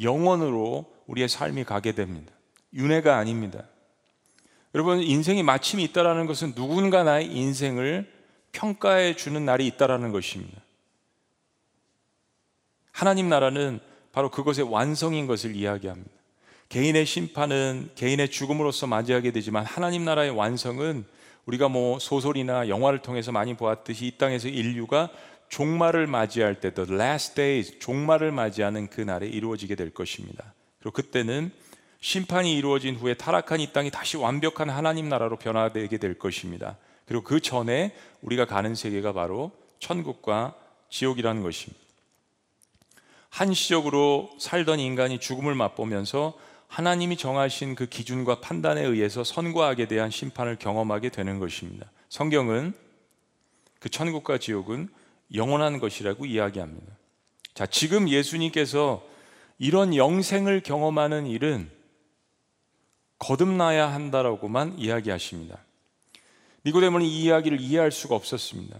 영원으로 0.01 0.85
우리의 1.07 1.27
삶이 1.27 1.65
가게 1.65 1.91
됩니다. 1.91 2.31
윤회가 2.73 3.17
아닙니다. 3.17 3.63
여러분 4.75 5.01
인생이 5.01 5.43
마침이 5.43 5.83
있다라는 5.85 6.25
것은 6.25 6.53
누군가 6.53 7.03
나의 7.03 7.31
인생을 7.31 8.11
평가해 8.51 9.15
주는 9.15 9.43
날이 9.45 9.65
있다라는 9.67 10.11
것입니다. 10.11 10.61
하나님 12.91 13.29
나라는 13.29 13.79
바로 14.11 14.31
그것의 14.31 14.71
완성인 14.71 15.27
것을 15.27 15.55
이야기합니다. 15.55 16.11
개인의 16.69 17.05
심판은 17.05 17.91
개인의 17.95 18.29
죽음으로서 18.29 18.87
맞이하게 18.87 19.31
되지만 19.31 19.65
하나님 19.65 20.03
나라의 20.03 20.31
완성은 20.31 21.05
우리가 21.45 21.69
뭐 21.69 21.97
소설이나 21.99 22.67
영화를 22.67 22.99
통해서 23.01 23.31
많이 23.31 23.55
보았듯이 23.55 24.07
이 24.07 24.17
땅에서 24.17 24.49
인류가 24.49 25.09
종말을 25.49 26.07
맞이할 26.07 26.59
때, 26.59 26.73
the 26.73 26.93
last 26.93 27.35
days, 27.35 27.79
종말을 27.79 28.31
맞이하는 28.33 28.89
그 28.89 28.99
날에 28.99 29.27
이루어지게 29.27 29.75
될 29.75 29.91
것입니다. 29.91 30.53
그리고 30.79 30.91
그때는 30.91 31.51
심판이 31.99 32.55
이루어진 32.55 32.95
후에 32.95 33.13
타락한 33.15 33.59
이 33.59 33.73
땅이 33.73 33.91
다시 33.91 34.17
완벽한 34.17 34.69
하나님 34.69 35.09
나라로 35.09 35.37
변화되게 35.37 35.97
될 35.97 36.17
것입니다. 36.17 36.77
그리고 37.05 37.23
그 37.23 37.39
전에 37.39 37.95
우리가 38.21 38.45
가는 38.45 38.75
세계가 38.75 39.13
바로 39.13 39.51
천국과 39.79 40.55
지옥이라는 40.89 41.41
것입니다. 41.41 41.83
한시적으로 43.29 44.29
살던 44.39 44.79
인간이 44.79 45.19
죽음을 45.19 45.53
맛보면서 45.55 46.37
하나님이 46.67 47.17
정하신 47.17 47.75
그 47.75 47.85
기준과 47.85 48.41
판단에 48.41 48.81
의해서 48.81 49.23
선과 49.23 49.69
악에 49.69 49.87
대한 49.87 50.11
심판을 50.11 50.57
경험하게 50.57 51.09
되는 51.09 51.39
것입니다. 51.39 51.89
성경은 52.09 52.73
그 53.79 53.89
천국과 53.89 54.37
지옥은 54.37 54.89
영원한 55.33 55.79
것이라고 55.79 56.25
이야기합니다. 56.25 56.87
자, 57.53 57.65
지금 57.65 58.09
예수님께서 58.09 59.03
이런 59.59 59.95
영생을 59.95 60.61
경험하는 60.61 61.25
일은 61.27 61.69
거듭나야 63.19 63.91
한다라고만 63.91 64.75
이야기하십니다. 64.77 65.57
니고데모는 66.65 67.05
이 67.05 67.23
이야기를 67.23 67.61
이해할 67.61 67.91
수가 67.91 68.15
없었습니다. 68.15 68.77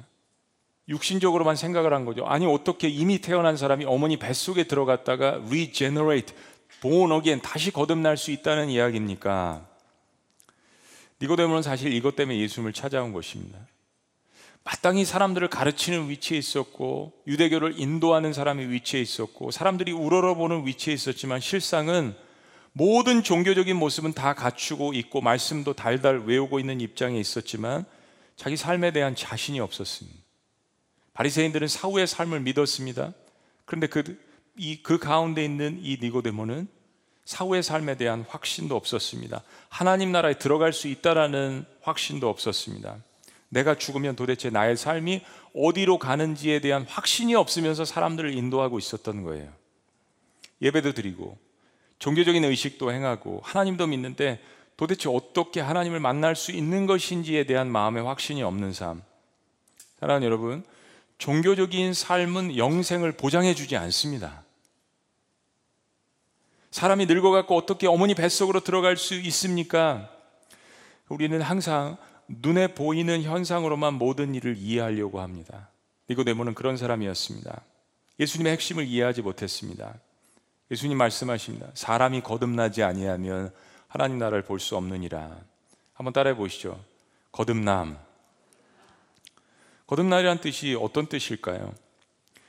육신적으로만 0.90 1.56
생각을 1.56 1.94
한 1.94 2.06
거죠. 2.06 2.26
아니 2.26 2.46
어떻게 2.46 2.88
이미 2.88 3.20
태어난 3.20 3.58
사람이 3.58 3.86
어머니 3.86 4.18
뱃속에 4.18 4.66
들어갔다가 4.66 5.42
regenerate, 5.48 6.36
born 6.82 7.12
again, 7.14 7.42
다시 7.42 7.72
거듭날 7.72 8.18
수 8.18 8.32
있다는 8.32 8.70
이야기입니까? 8.70 9.66
니고데모는 11.22 11.62
사실 11.62 11.94
이것 11.94 12.16
때문에 12.16 12.40
예수님을 12.40 12.74
찾아온 12.74 13.12
것입니다. 13.12 13.60
마땅히 14.64 15.06
사람들을 15.06 15.48
가르치는 15.48 16.10
위치에 16.10 16.38
있었고 16.38 17.14
유대교를 17.26 17.80
인도하는 17.80 18.34
사람의 18.34 18.70
위치에 18.70 19.00
있었고 19.02 19.52
사람들이 19.52 19.94
우러러보는 19.94 20.68
위치에 20.68 20.94
있었지만 20.94 21.40
실상은 21.40 22.16
모든 22.78 23.24
종교적인 23.24 23.76
모습은 23.76 24.14
다 24.14 24.36
갖추고 24.36 24.94
있고 24.94 25.20
말씀도 25.20 25.74
달달 25.74 26.20
외우고 26.20 26.60
있는 26.60 26.80
입장에 26.80 27.20
있었지만 27.20 27.86
자기 28.36 28.56
삶에 28.56 28.92
대한 28.92 29.16
자신이 29.16 29.60
없었습니다. 29.60 30.16
바리새인들은 31.16 31.68
사후의 31.68 32.06
삶을 32.06 32.42
믿었습니다. 32.42 33.14
그런데 33.66 33.88
그, 33.88 34.22
이, 34.58 34.84
그 34.84 35.00
가운데 35.00 35.44
있는 35.44 35.80
이 35.82 35.98
니고데모는 36.00 36.68
사후의 37.26 37.64
삶에 37.64 37.98
대한 37.98 38.24
확신도 38.30 38.76
없었습니다. 38.76 39.42
하나님 39.70 40.12
나라에 40.12 40.36
들어갈 40.38 40.72
수 40.72 40.88
있다라는 40.88 41.66
확신도 41.82 42.30
없었습니다. 42.30 42.98
내가 43.50 43.74
죽으면 43.74 44.16
도대체 44.16 44.52
나의 44.52 44.78
삶이 44.78 45.22
어디로 45.56 45.98
가는지에 45.98 46.62
대한 46.62 46.86
확신이 46.88 47.34
없으면서 47.34 47.86
사람들을 47.86 48.36
인도하고 48.36 48.78
있었던 48.78 49.24
거예요. 49.24 49.52
예배도 50.62 50.94
드리고 50.94 51.47
종교적인 52.00 52.44
의식도 52.44 52.92
행하고 52.92 53.42
하나님도 53.44 53.88
믿는데 53.88 54.40
도대체 54.76 55.10
어떻게 55.10 55.60
하나님을 55.60 56.00
만날 56.00 56.36
수 56.36 56.52
있는 56.52 56.86
것인지에 56.86 57.46
대한 57.46 57.72
마음의 57.72 58.04
확신이 58.04 58.44
없는 58.44 58.74
삶. 58.74 59.02
사랑하는 60.00 60.26
여러분, 60.26 60.64
종교적인 61.18 61.94
삶은 61.94 62.58
영생을 62.58 63.14
보장해 63.14 63.56
주지 63.56 63.76
않습니다. 63.76 64.44
사람이 66.70 67.08
늙어갖고 67.08 67.56
어떻게 67.56 67.88
어머니 67.88 68.14
뱃속으로 68.14 68.60
들어갈 68.60 68.98
수 68.98 69.16
있습니까? 69.16 70.12
우리는 71.10 71.42
항상 71.42 71.98
눈에 72.28 72.76
보이는 72.76 73.24
현상으로만 73.24 73.96
모든 73.96 74.36
일을 74.36 74.58
이해하려고 74.58 75.22
합니다. 75.22 75.70
니고데모는 76.10 76.54
그런 76.54 76.78
사람이었습니다. 76.78 77.62
예수님의 78.20 78.54
핵심을 78.54 78.86
이해하지 78.86 79.24
못했습니다. 79.24 79.96
예수님 80.70 80.98
말씀하십니다. 80.98 81.68
사람이 81.74 82.22
거듭나지 82.22 82.84
아니하면 82.84 83.52
하나님 83.88 84.18
나라를 84.20 84.44
볼 84.44 84.60
수 84.60 84.76
없느니라. 84.76 85.38
한번 85.94 86.14
따라해 86.14 86.36
보시죠. 86.36 86.84
거듭남. 87.32 87.98
거듭날이란 89.88 90.42
뜻이 90.42 90.76
어떤 90.80 91.08
뜻일까요? 91.08 91.74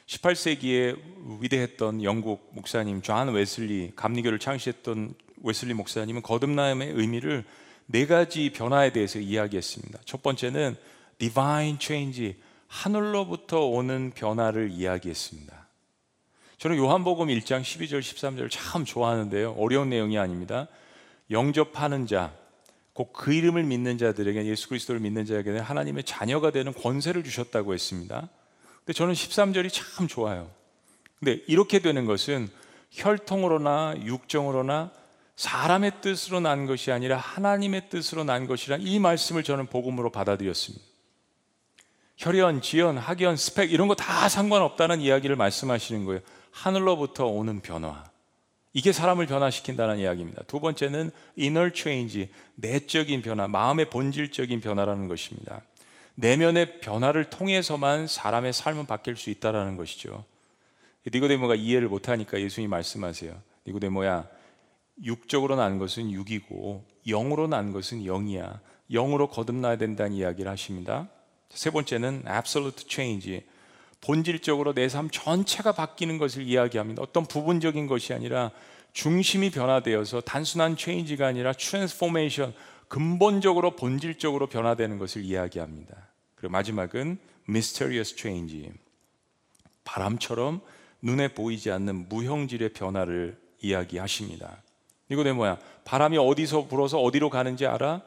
18세기에 0.07 1.41
위대했던 1.41 2.03
영국 2.03 2.51
목사님 2.53 3.03
존 3.03 3.33
웨슬리 3.33 3.93
감리교를 3.95 4.39
창시했던 4.39 5.15
웨슬리 5.45 5.75
목사님은 5.75 6.23
거듭남의 6.23 6.93
의미를 6.93 7.45
네 7.87 8.07
가지 8.07 8.51
변화에 8.51 8.93
대해서 8.93 9.19
이야기했습니다. 9.19 10.01
첫 10.05 10.23
번째는 10.23 10.77
divine 11.19 11.79
change 11.81 12.37
하늘로부터 12.67 13.67
오는 13.67 14.11
변화를 14.15 14.71
이야기했습니다. 14.71 15.68
저는 16.59 16.77
요한복음 16.77 17.29
1장 17.29 17.63
12절 17.63 18.01
13절 18.01 18.51
참 18.51 18.85
좋아하는데요. 18.85 19.53
어려운 19.53 19.91
내용이 19.91 20.19
아닙니다. 20.19 20.67
영접하는 21.31 22.07
자, 22.09 22.33
곧 22.95 23.13
그 23.13 23.33
이름을 23.33 23.63
믿는 23.63 23.97
자들에게 23.97 24.45
예수 24.47 24.69
그리스도를 24.69 25.01
믿는 25.01 25.25
자에게는 25.25 25.61
하나님의 25.61 26.03
자녀가 26.03 26.51
되는 26.51 26.73
권세를 26.73 27.23
주셨다고 27.23 27.75
했습니다. 27.75 28.29
근데 28.79 28.93
저는 28.93 29.15
13절이 29.15 29.71
참 29.73 30.09
좋아요. 30.09 30.51
근데 31.21 31.41
이렇게 31.47 31.79
되는 31.79 32.07
것은 32.07 32.49
혈통으로나 32.91 33.95
육정으로나 34.03 34.91
사람의 35.37 35.93
뜻으로 36.01 36.41
난 36.41 36.67
것이 36.67 36.91
아니라 36.91 37.19
하나님의 37.19 37.89
뜻으로 37.89 38.25
난 38.25 38.49
것이란 38.49 38.83
이 38.83 38.99
말씀을 38.99 39.45
저는 39.45 39.67
복음으로 39.67 40.11
받아들였습니다. 40.11 40.85
혈연, 42.17 42.63
지연, 42.63 42.99
학연, 42.99 43.37
스펙 43.37 43.71
이런 43.71 43.87
거 43.87 43.95
다 43.95 44.29
상관없다는 44.29 45.01
이야기를 45.01 45.37
말씀하시는 45.37 46.05
거예요. 46.05 46.21
하늘로부터 46.59 47.27
오는 47.27 47.61
변화. 47.61 48.05
이게 48.73 48.93
사람을 48.93 49.27
변화시킨다는 49.27 49.99
이야기입니다. 49.99 50.43
두 50.49 50.59
번째는 50.59 51.13
inner 51.39 51.71
change, 51.73 52.29
내적인 52.57 53.23
변화, 53.23 53.47
마음의 53.47 53.91
본질적인 53.91 54.61
변화라는 54.61 55.07
것입니다. 55.07 55.63
내면의 56.17 56.81
변화를 56.81 57.31
통해서만 57.31 58.09
사람의 58.09 58.53
삶은 58.53 58.87
바뀔 58.87 59.17
수 59.17 59.31
있다라는 59.31 59.77
것이죠. 59.77 60.25
니고데모가 61.07 61.55
이해를 61.55 61.89
못하니까 61.89 62.41
예수님이 62.41 62.69
말씀하세요. 62.69 63.41
니고데모야, 63.69 64.29
육적으로 65.05 65.55
난 65.55 65.79
것은 65.79 66.11
육이고 66.11 66.85
영으로 67.07 67.47
난 67.47 67.73
것은 67.73 68.05
영이야. 68.05 68.61
영으로 68.91 69.29
거듭나야 69.29 69.77
된다는 69.77 70.13
이야기를 70.13 70.51
하십니다. 70.51 71.09
세 71.51 71.71
번째는 71.71 72.25
absolute 72.29 72.85
change. 72.89 73.45
본질적으로 74.01 74.75
내 74.75 74.89
삶 74.89 75.11
전체가 75.11 75.73
바뀌는 75.73 76.19
것을 76.19 76.43
이야기합니다. 76.43 77.03
어떤 77.03 77.27
부분적인 77.27 77.87
것이 77.87 78.15
아니라 78.15 78.51
중심이 78.93 79.51
변화되어서 79.51 80.21
단순한 80.23 80.77
change가 80.77 81.27
아니라 81.27 81.53
transformation 81.53 82.55
근본적으로 82.89 83.77
본질적으로 83.77 84.47
변화되는 84.47 84.99
것을 84.99 85.25
이야기합니다. 85.25 86.09
그리고 86.35 86.53
마지막은 86.53 87.19
mysterious. 87.49 88.17
바람처럼 89.85 90.61
눈에 91.03 91.29
보이지 91.29 91.71
않는 91.71 92.09
무형질의 92.09 92.71
변화를 92.71 93.39
이야기하십니다. 93.61 94.63
이거 95.11 95.23
내 95.23 95.33
뭐야? 95.33 95.59
바람이 95.85 96.19
어디서 96.19 96.67
불어서 96.67 97.01
어디로 97.01 97.31
가는지 97.31 97.67
알아? 97.67 98.03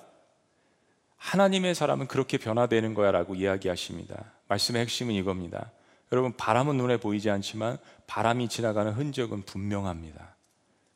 하나님의 1.17 1.75
사람은 1.75 2.07
그렇게 2.07 2.37
변화되는 2.37 2.93
거야라고 2.93 3.35
이야기하십니다. 3.35 4.31
말씀의 4.47 4.81
핵심은 4.81 5.13
이겁니다. 5.13 5.71
여러분 6.11 6.33
바람은 6.35 6.77
눈에 6.77 6.97
보이지 6.97 7.29
않지만 7.29 7.77
바람이 8.07 8.49
지나가는 8.49 8.91
흔적은 8.91 9.43
분명합니다. 9.43 10.35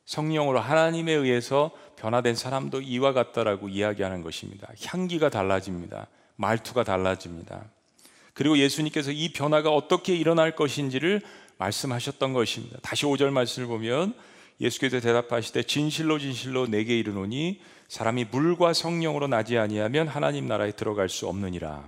성령으로 0.06 0.60
하나님에 0.60 1.14
의해서 1.14 1.72
변화된 1.96 2.36
사람도 2.36 2.82
이와 2.82 3.14
같다라고 3.14 3.70
이야기하는 3.70 4.22
것입니다. 4.22 4.68
향기가 4.86 5.30
달라집니다. 5.30 6.08
말투가 6.36 6.84
달라집니다. 6.84 7.66
그리고 8.34 8.58
예수님께서 8.58 9.12
이 9.12 9.32
변화가 9.32 9.72
어떻게 9.72 10.16
일어날 10.16 10.56
것인지를 10.56 11.22
말씀하셨던 11.58 12.34
것입니다. 12.34 12.78
다시 12.82 13.06
5절 13.06 13.30
말씀을 13.30 13.68
보면 13.68 14.14
예수께서 14.60 15.00
대답하시되 15.00 15.64
진실로 15.64 16.20
진실로 16.20 16.68
내게 16.68 16.98
이르노니 17.00 17.62
사람이 17.88 18.26
물과 18.26 18.74
성령으로 18.74 19.28
나지 19.28 19.58
아니하면 19.58 20.08
하나님 20.08 20.48
나라에 20.48 20.72
들어갈 20.72 21.08
수 21.08 21.28
없느니라. 21.28 21.88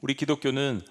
우리 0.00 0.14
기독교는 0.14 0.82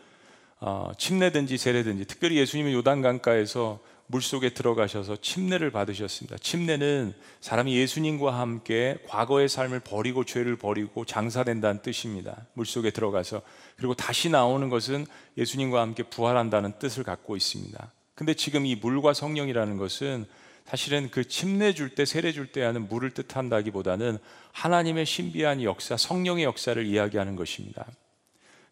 어, 0.59 0.91
침례든지 0.97 1.57
세례든지 1.57 2.05
특별히 2.05 2.37
예수님은 2.37 2.73
요단강가에서 2.73 3.79
물 4.11 4.23
속에 4.23 4.49
들어가셔서 4.49 5.17
침례를 5.21 5.69
받으셨습니다. 5.69 6.37
침례는 6.39 7.13
사람이 7.41 7.75
예수님과 7.77 8.39
함께 8.39 8.97
과거의 9.07 9.47
삶을 9.47 9.81
버리고 9.81 10.25
죄를 10.25 10.55
버리고 10.55 11.05
장사된다는 11.05 11.83
뜻입니다. 11.83 12.47
물 12.53 12.65
속에 12.65 12.89
들어가서 12.89 13.43
그리고 13.77 13.93
다시 13.93 14.29
나오는 14.29 14.67
것은 14.69 15.05
예수님과 15.37 15.79
함께 15.79 16.01
부활한다는 16.03 16.73
뜻을 16.79 17.03
갖고 17.03 17.37
있습니다. 17.37 17.91
근데 18.15 18.33
지금 18.33 18.65
이 18.65 18.75
물과 18.75 19.13
성령이라는 19.13 19.77
것은 19.77 20.25
사실은 20.65 21.09
그 21.09 21.27
침례 21.27 21.73
줄 21.73 21.89
때, 21.95 22.03
세례 22.03 22.31
줄 22.31 22.51
때 22.51 22.63
하는 22.63 22.87
물을 22.87 23.11
뜻한다기보다는 23.11 24.17
하나님의 24.51 25.05
신비한 25.05 25.63
역사, 25.63 25.97
성령의 25.97 26.43
역사를 26.45 26.83
이야기하는 26.83 27.35
것입니다. 27.35 27.85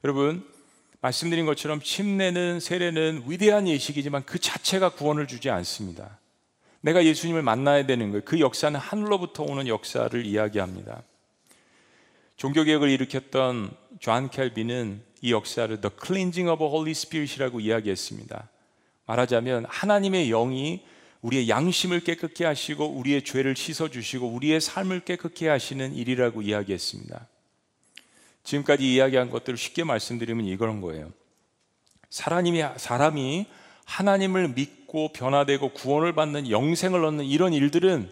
여러분, 0.03 0.45
말씀드린 1.01 1.45
것처럼 1.45 1.81
침례는 1.81 2.59
세례는 2.59 3.23
위대한 3.27 3.67
예식이지만 3.67 4.23
그 4.25 4.39
자체가 4.39 4.89
구원을 4.89 5.27
주지 5.27 5.49
않습니다. 5.49 6.17
내가 6.81 7.03
예수님을 7.05 7.41
만나야 7.41 7.85
되는 7.85 8.09
거예요. 8.09 8.23
그 8.25 8.39
역사는 8.39 8.79
하늘로부터 8.79 9.43
오는 9.43 9.67
역사를 9.67 10.25
이야기합니다. 10.25 11.03
종교개혁을 12.37 12.89
일으켰던 12.89 13.71
존 13.99 14.29
칼빈은 14.29 15.01
이 15.21 15.31
역사를 15.31 15.81
The 15.81 15.91
Cleansing 16.03 16.49
of 16.49 16.63
Holy 16.63 16.91
Spirit이라고 16.91 17.59
이야기했습니다. 17.59 18.49
말하자면 19.05 19.65
하나님의 19.67 20.29
영이 20.29 20.83
우리의 21.21 21.49
양심을 21.49 22.01
깨끗게 22.01 22.45
하시고 22.45 22.85
우리의 22.85 23.23
죄를 23.23 23.55
씻어 23.55 23.89
주시고 23.89 24.27
우리의 24.27 24.61
삶을 24.61 25.01
깨끗게 25.01 25.47
하시는 25.47 25.95
일이라고 25.95 26.43
이야기했습니다. 26.43 27.27
지금까지 28.47 28.93
이야기한 28.93 29.29
것들을 29.29 29.57
쉽게 29.57 29.83
말씀드리면 29.83 30.45
이런 30.45 30.79
거예요. 30.79 31.11
사람이, 32.09 32.63
사람이 32.77 33.45
하나님을 33.83 34.49
믿고 34.49 35.11
변화되고 35.11 35.73
구원을 35.73 36.13
받는 36.13 36.49
영생을 36.49 37.03
얻는 37.03 37.25
이런 37.25 37.51
일들은 37.51 38.09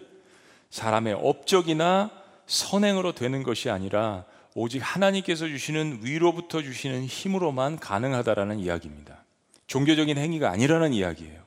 사람의 0.68 1.14
업적이나 1.14 2.10
선행으로 2.46 3.12
되는 3.12 3.42
것이 3.42 3.70
아니라 3.70 4.26
오직 4.54 4.80
하나님께서 4.80 5.46
주시는 5.48 6.00
위로부터 6.02 6.62
주시는 6.62 7.06
힘으로만 7.06 7.78
가능하다라는 7.78 8.58
이야기입니다. 8.58 9.24
종교적인 9.66 10.18
행위가 10.18 10.50
아니라는 10.50 10.92
이야기예요. 10.92 11.40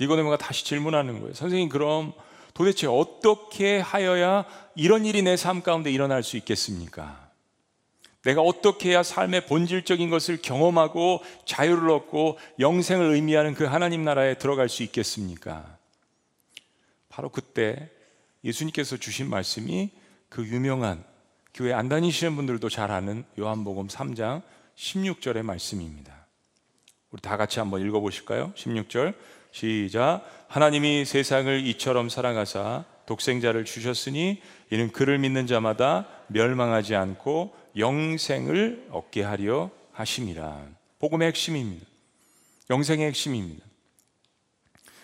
니고데모가 0.00 0.38
다시 0.38 0.64
질문하는 0.64 1.20
거예요. 1.20 1.34
선생님 1.34 1.68
그럼 1.68 2.12
도대체 2.52 2.88
어떻게 2.88 3.78
하여야 3.78 4.44
이런 4.74 5.04
일이 5.04 5.22
내 5.22 5.36
삶 5.36 5.62
가운데 5.62 5.92
일어날 5.92 6.24
수 6.24 6.36
있겠습니까? 6.36 7.25
내가 8.26 8.40
어떻게 8.40 8.90
해야 8.90 9.04
삶의 9.04 9.46
본질적인 9.46 10.10
것을 10.10 10.42
경험하고 10.42 11.22
자유를 11.44 11.88
얻고 11.90 12.38
영생을 12.58 13.14
의미하는 13.14 13.54
그 13.54 13.64
하나님 13.64 14.02
나라에 14.02 14.34
들어갈 14.34 14.68
수 14.68 14.82
있겠습니까? 14.82 15.78
바로 17.08 17.28
그때 17.28 17.88
예수님께서 18.42 18.96
주신 18.96 19.30
말씀이 19.30 19.90
그 20.28 20.44
유명한 20.44 21.04
교회 21.54 21.72
안 21.72 21.88
다니시는 21.88 22.34
분들도 22.34 22.68
잘 22.68 22.90
아는 22.90 23.24
요한복음 23.38 23.86
3장 23.86 24.42
16절의 24.76 25.42
말씀입니다. 25.42 26.26
우리 27.12 27.22
다 27.22 27.36
같이 27.36 27.60
한번 27.60 27.80
읽어 27.86 28.00
보실까요? 28.00 28.52
16절 28.56 29.14
시작. 29.52 30.22
하나님이 30.48 31.04
세상을 31.04 31.64
이처럼 31.68 32.08
사랑하사 32.08 32.84
독생자를 33.06 33.64
주셨으니 33.64 34.42
이는 34.70 34.90
그를 34.90 35.18
믿는 35.18 35.46
자마다 35.46 36.08
멸망하지 36.26 36.96
않고 36.96 37.54
영생을 37.76 38.88
얻게 38.90 39.22
하려 39.22 39.70
하심이라. 39.92 40.66
복음의 40.98 41.28
핵심입니다. 41.28 41.86
영생의 42.70 43.06
핵심입니다. 43.08 43.64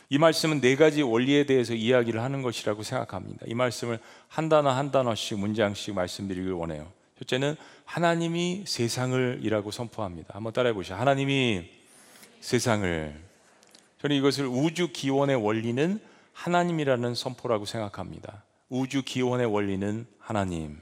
이 0.09 0.19
말씀은 0.19 0.61
네 0.61 0.77
가지 0.77 1.01
원리에 1.01 1.47
대해서 1.47 1.75
이야기를 1.75 2.23
하는 2.23 2.43
것이라고 2.43 2.83
생각합니다. 2.83 3.47
이 3.47 3.55
말씀을 3.55 3.99
한 4.29 4.49
단어 4.49 4.71
한 4.71 4.91
단어씩 4.91 5.39
문장씩 5.39 5.95
말씀드리길 5.95 6.53
원해요. 6.53 6.93
첫째는 7.19 7.57
하나님이 7.85 8.65
세상을이라고 8.67 9.71
선포합니다. 9.71 10.35
한번 10.35 10.53
따라해 10.53 10.75
보시죠. 10.75 10.97
하나님이 10.97 11.71
세상을 12.41 13.21
저는 14.01 14.17
이것을 14.17 14.47
우주 14.47 14.93
기원의 14.93 15.37
원리는 15.37 16.01
하나님이라는 16.33 17.15
선포라고 17.15 17.65
생각합니다. 17.65 18.43
우주 18.69 19.03
기원의 19.03 19.47
원리는 19.47 20.07
하나님. 20.19 20.81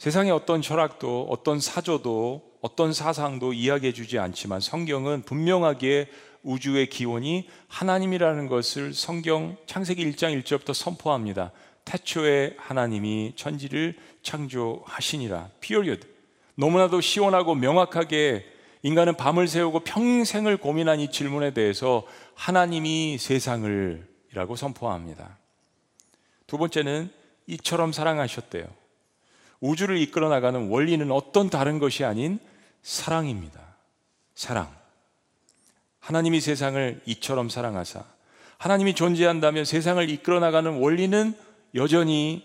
세상의 0.00 0.32
어떤 0.32 0.62
철학도 0.62 1.26
어떤 1.28 1.60
사조도 1.60 2.52
어떤 2.62 2.94
사상도 2.94 3.52
이야기해 3.52 3.92
주지 3.92 4.18
않지만 4.18 4.58
성경은 4.58 5.24
분명하게 5.26 6.08
우주의 6.42 6.88
기원이 6.88 7.46
하나님이라는 7.68 8.46
것을 8.46 8.94
성경 8.94 9.58
창세기 9.66 10.02
1장 10.10 10.42
1절부터 10.42 10.72
선포합니다. 10.72 11.52
태초에 11.84 12.56
하나님이 12.56 13.34
천지를 13.36 13.94
창조하시니라. 14.22 15.50
period. 15.60 16.08
너무나도 16.54 17.02
시원하고 17.02 17.54
명확하게 17.54 18.46
인간은 18.82 19.18
밤을 19.18 19.48
새우고 19.48 19.80
평생을 19.80 20.56
고민한 20.56 21.00
이 21.00 21.10
질문에 21.10 21.52
대해서 21.52 22.06
하나님이 22.34 23.18
세상을 23.18 24.08
이라고 24.32 24.56
선포합니다. 24.56 25.36
두 26.46 26.56
번째는 26.56 27.10
이처럼 27.48 27.92
사랑하셨대요. 27.92 28.79
우주를 29.60 29.98
이끌어 29.98 30.28
나가는 30.28 30.68
원리는 30.68 31.10
어떤 31.10 31.50
다른 31.50 31.78
것이 31.78 32.04
아닌 32.04 32.38
사랑입니다. 32.82 33.60
사랑. 34.34 34.70
하나님이 36.00 36.40
세상을 36.40 37.02
이처럼 37.06 37.48
사랑하사 37.48 38.04
하나님이 38.58 38.94
존재한다면 38.94 39.64
세상을 39.64 40.08
이끌어 40.10 40.40
나가는 40.40 40.70
원리는 40.80 41.34
여전히 41.74 42.44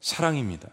사랑입니다. 0.00 0.68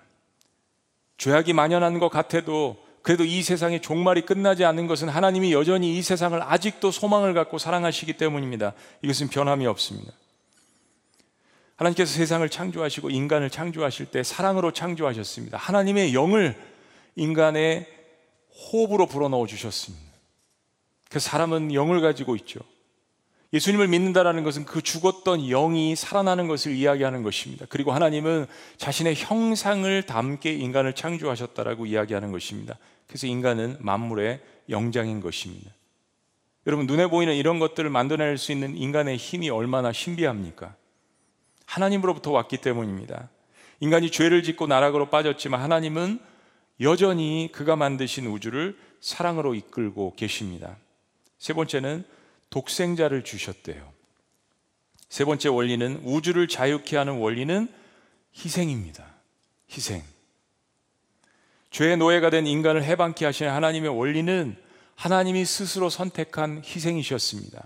죄악이 1.17 1.53
만연한 1.53 1.99
것 1.99 2.09
같아도 2.09 2.77
그래도 3.01 3.23
이 3.23 3.43
세상의 3.43 3.81
종말이 3.81 4.21
끝나지 4.21 4.65
않는 4.65 4.87
것은 4.87 5.09
하나님이 5.09 5.53
여전히 5.53 5.97
이 5.97 6.01
세상을 6.01 6.41
아직도 6.41 6.91
소망을 6.91 7.33
갖고 7.33 7.57
사랑하시기 7.57 8.13
때문입니다. 8.13 8.73
이것은 9.03 9.27
변함이 9.29 9.67
없습니다. 9.67 10.11
하나님께서 11.75 12.13
세상을 12.13 12.47
창조하시고 12.49 13.09
인간을 13.09 13.49
창조하실 13.49 14.07
때 14.07 14.23
사랑으로 14.23 14.71
창조하셨습니다. 14.71 15.57
하나님의 15.57 16.13
영을 16.13 16.55
인간의 17.15 17.87
호흡으로 18.49 19.07
불어넣어 19.07 19.45
주셨습니다. 19.47 20.05
그 21.09 21.19
사람은 21.19 21.73
영을 21.73 22.01
가지고 22.01 22.35
있죠. 22.37 22.59
예수님을 23.53 23.87
믿는다라는 23.87 24.43
것은 24.43 24.65
그 24.65 24.81
죽었던 24.81 25.47
영이 25.47 25.95
살아나는 25.95 26.47
것을 26.47 26.73
이야기하는 26.73 27.23
것입니다. 27.23 27.65
그리고 27.69 27.93
하나님은 27.93 28.47
자신의 28.77 29.15
형상을 29.15 30.03
담게 30.03 30.53
인간을 30.53 30.93
창조하셨다라고 30.93 31.85
이야기하는 31.85 32.31
것입니다. 32.31 32.77
그래서 33.07 33.27
인간은 33.27 33.77
만물의 33.79 34.41
영장인 34.69 35.21
것입니다. 35.21 35.71
여러분 36.67 36.87
눈에 36.87 37.07
보이는 37.07 37.33
이런 37.35 37.59
것들을 37.59 37.89
만들어낼 37.89 38.37
수 38.37 38.51
있는 38.51 38.75
인간의 38.75 39.17
힘이 39.17 39.49
얼마나 39.49 39.91
신비합니까? 39.91 40.75
하나님으로부터 41.65 42.31
왔기 42.31 42.57
때문입니다. 42.57 43.29
인간이 43.79 44.11
죄를 44.11 44.43
짓고 44.43 44.67
나락으로 44.67 45.09
빠졌지만 45.09 45.61
하나님은 45.61 46.19
여전히 46.81 47.49
그가 47.51 47.75
만드신 47.75 48.27
우주를 48.27 48.77
사랑으로 48.99 49.55
이끌고 49.55 50.13
계십니다. 50.15 50.77
세 51.37 51.53
번째는 51.53 52.05
독생자를 52.49 53.23
주셨대요. 53.23 53.93
세 55.09 55.25
번째 55.25 55.49
원리는 55.49 56.01
우주를 56.03 56.47
자유케 56.47 56.97
하는 56.97 57.19
원리는 57.19 57.67
희생입니다. 58.35 59.05
희생. 59.71 60.03
죄의 61.71 61.97
노예가 61.97 62.29
된 62.29 62.47
인간을 62.47 62.83
해방케 62.83 63.25
하시는 63.25 63.51
하나님의 63.51 63.89
원리는 63.97 64.55
하나님이 64.95 65.45
스스로 65.45 65.89
선택한 65.89 66.63
희생이셨습니다. 66.65 67.63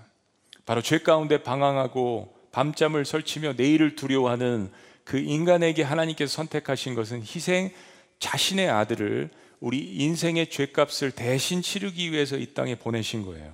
바로 0.66 0.82
죄 0.82 1.00
가운데 1.00 1.42
방황하고 1.42 2.39
밤잠을 2.52 3.06
설치며 3.06 3.54
내일을 3.54 3.96
두려워하는 3.96 4.72
그 5.04 5.18
인간에게 5.18 5.84
하나님께서 5.84 6.32
선택하신 6.34 6.96
것은 6.96 7.22
희생 7.22 7.72
자신의 8.20 8.70
아들을 8.70 9.30
우리 9.60 9.96
인생의 9.96 10.50
죄값을 10.50 11.12
대신 11.12 11.62
치르기 11.62 12.12
위해서 12.12 12.38
이 12.38 12.54
땅에 12.54 12.76
보내신 12.76 13.26
거예요. 13.26 13.54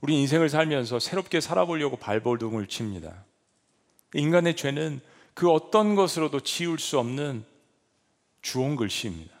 우리 0.00 0.18
인생을 0.20 0.48
살면서 0.48 0.98
새롭게 0.98 1.40
살아보려고 1.40 1.96
발버둥을 1.96 2.66
칩니다. 2.66 3.24
인간의 4.14 4.56
죄는 4.56 5.00
그 5.34 5.50
어떤 5.50 5.94
것으로도 5.94 6.40
지울 6.40 6.78
수 6.78 6.98
없는 6.98 7.44
주홍 8.42 8.76
글씨입니다. 8.76 9.32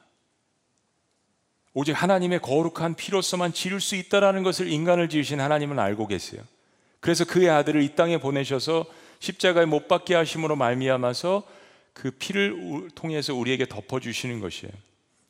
오직 1.72 1.92
하나님의 1.92 2.40
거룩한 2.40 2.94
피로서만 2.94 3.52
지을 3.52 3.80
수 3.80 3.96
있다라는 3.96 4.42
것을 4.42 4.70
인간을 4.70 5.08
지으신 5.08 5.40
하나님은 5.40 5.78
알고 5.78 6.06
계세요. 6.08 6.42
그래서 7.00 7.24
그의 7.24 7.48
아들을 7.50 7.82
이 7.82 7.94
땅에 7.94 8.18
보내셔서 8.18 8.86
십자가에 9.18 9.64
못 9.64 9.88
박게 9.88 10.14
하심으로 10.14 10.56
말미암아서 10.56 11.42
그 11.92 12.10
피를 12.12 12.88
통해서 12.94 13.34
우리에게 13.34 13.66
덮어 13.66 14.00
주시는 14.00 14.40
것이에요. 14.40 14.72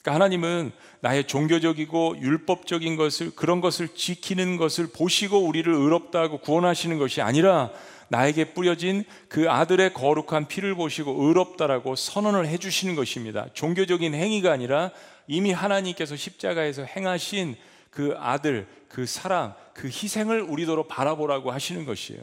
그러니까 0.02 0.14
하나님은 0.14 0.72
나의 1.00 1.26
종교적이고 1.26 2.16
율법적인 2.20 2.96
것을 2.96 3.32
그런 3.34 3.60
것을 3.60 3.88
지키는 3.88 4.56
것을 4.56 4.88
보시고 4.88 5.38
우리를 5.38 5.72
의롭다고 5.72 6.38
구원하시는 6.38 6.98
것이 6.98 7.20
아니라 7.20 7.70
나에게 8.08 8.54
뿌려진 8.54 9.04
그 9.28 9.50
아들의 9.50 9.94
거룩한 9.94 10.48
피를 10.48 10.74
보시고 10.74 11.26
의롭다라고 11.26 11.96
선언을 11.96 12.46
해 12.46 12.58
주시는 12.58 12.96
것입니다. 12.96 13.46
종교적인 13.52 14.14
행위가 14.14 14.50
아니라 14.50 14.90
이미 15.28 15.52
하나님께서 15.52 16.16
십자가에서 16.16 16.84
행하신 16.84 17.56
그 17.90 18.14
아들, 18.16 18.68
그 18.88 19.06
사랑, 19.06 19.54
그 19.74 19.88
희생을 19.88 20.42
우리도로 20.42 20.86
바라보라고 20.88 21.50
하시는 21.50 21.84
것이에요. 21.84 22.22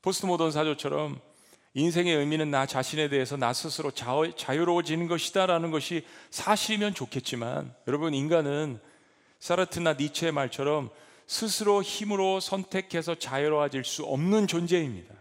포스트 0.00 0.26
모던 0.26 0.50
사조처럼 0.50 1.20
인생의 1.74 2.16
의미는 2.16 2.50
나 2.50 2.66
자신에 2.66 3.08
대해서 3.08 3.36
나 3.36 3.52
스스로 3.52 3.90
자유로워지는 3.90 5.06
것이다라는 5.06 5.70
것이 5.70 6.04
사실이면 6.30 6.94
좋겠지만 6.94 7.74
여러분 7.88 8.12
인간은 8.12 8.78
사르트나 9.38 9.94
니체의 9.94 10.32
말처럼 10.32 10.90
스스로 11.26 11.82
힘으로 11.82 12.40
선택해서 12.40 13.14
자유로워질 13.14 13.84
수 13.84 14.04
없는 14.04 14.46
존재입니다. 14.46 15.14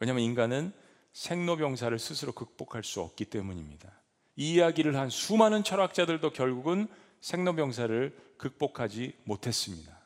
왜냐하면 0.00 0.24
인간은 0.24 0.72
생로병사를 1.12 1.98
스스로 1.98 2.32
극복할 2.32 2.82
수 2.82 3.00
없기 3.00 3.26
때문입니다. 3.26 3.92
이 4.36 4.54
이야기를 4.54 4.96
한 4.96 5.10
수많은 5.10 5.62
철학자들도 5.62 6.30
결국은 6.30 6.88
생로병사를 7.22 8.34
극복하지 8.36 9.14
못했습니다. 9.24 9.98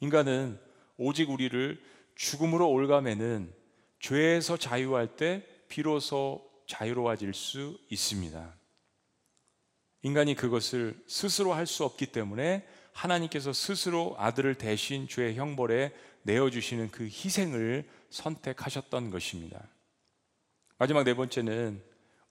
인간은 0.00 0.58
오직 0.96 1.28
우리를 1.30 1.78
죽음으로 2.14 2.70
올가매는 2.70 3.52
죄에서 3.98 4.56
자유할 4.56 5.16
때 5.16 5.44
비로소 5.68 6.48
자유로워질 6.66 7.34
수 7.34 7.78
있습니다. 7.90 8.54
인간이 10.02 10.34
그것을 10.34 10.98
스스로 11.06 11.52
할 11.52 11.66
수 11.66 11.84
없기 11.84 12.06
때문에 12.06 12.66
하나님께서 12.92 13.52
스스로 13.52 14.14
아들을 14.18 14.54
대신 14.54 15.06
죄의 15.08 15.34
형벌에 15.36 15.92
내어주시는 16.22 16.90
그 16.90 17.04
희생을 17.04 17.88
선택하셨던 18.10 19.10
것입니다. 19.10 19.62
마지막 20.78 21.04
네 21.04 21.14
번째는 21.14 21.82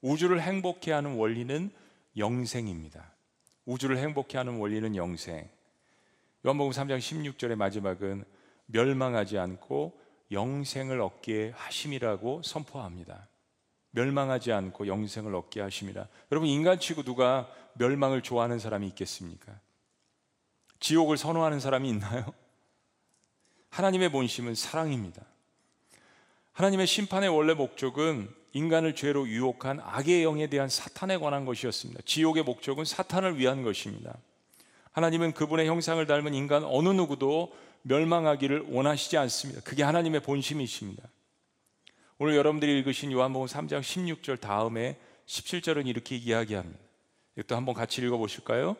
우주를 0.02 0.42
행복해 0.42 0.92
하는 0.92 1.16
원리는 1.16 1.72
영생입니다. 2.18 3.19
우주를 3.70 4.00
행복해 4.00 4.40
하는 4.40 4.58
원리는 4.58 4.96
영생. 4.96 5.48
요한복음 6.44 6.72
3장 6.72 6.98
16절의 6.98 7.56
마지막은 7.56 8.26
멸망하지 8.66 9.38
않고 9.38 10.02
영생을 10.32 11.00
얻게 11.02 11.54
하심이라고 11.56 12.42
선포합니다. 12.44 13.28
멸망하지 13.92 14.54
않고 14.54 14.88
영생을 14.88 15.36
얻게 15.36 15.62
하심이라. 15.62 16.08
여러분 16.32 16.50
인간치고 16.50 17.04
누가 17.04 17.48
멸망을 17.74 18.24
좋아하는 18.24 18.58
사람이 18.58 18.88
있겠습니까? 18.88 19.60
지옥을 20.80 21.18
선호하는 21.18 21.60
사람이 21.60 21.88
있나요? 21.90 22.26
하나님의 23.70 24.12
본심은 24.12 24.56
사랑입니다. 24.56 25.22
하나님의 26.54 26.88
심판의 26.88 27.30
원래 27.30 27.54
목적은 27.54 28.34
인간을 28.54 28.96
죄로 28.96 29.28
유혹한 29.28 29.80
악의 29.84 30.24
영에 30.24 30.48
대한 30.48 30.70
사탄에 30.70 31.18
관한 31.18 31.46
것이었습니다. 31.46 32.02
지옥의 32.06 32.44
목적은 32.44 32.86
사탄을 32.86 33.38
위한 33.38 33.64
것입니다. 33.64 34.18
하나님은 34.92 35.34
그분의 35.34 35.68
형상을 35.68 36.06
닮은 36.06 36.34
인간 36.34 36.64
어느 36.64 36.90
누구도 36.90 37.54
멸망하기를 37.84 38.66
원하시지 38.70 39.18
않습니다. 39.18 39.62
그게 39.62 39.84
하나님의 39.84 40.22
본심이십니다. 40.22 41.04
오늘 42.18 42.36
여러분들이 42.36 42.78
읽으신 42.80 43.12
요한복음 43.12 43.48
3장 43.48 43.82
16절 43.82 44.42
다음에 44.42 44.98
17절은 45.26 45.88
이렇게 45.88 46.16
이야기합니다. 46.18 46.80
이것도 47.38 47.56
한번 47.56 47.76
같이 47.76 48.02
읽어 48.02 48.18
보실까요? 48.18 48.76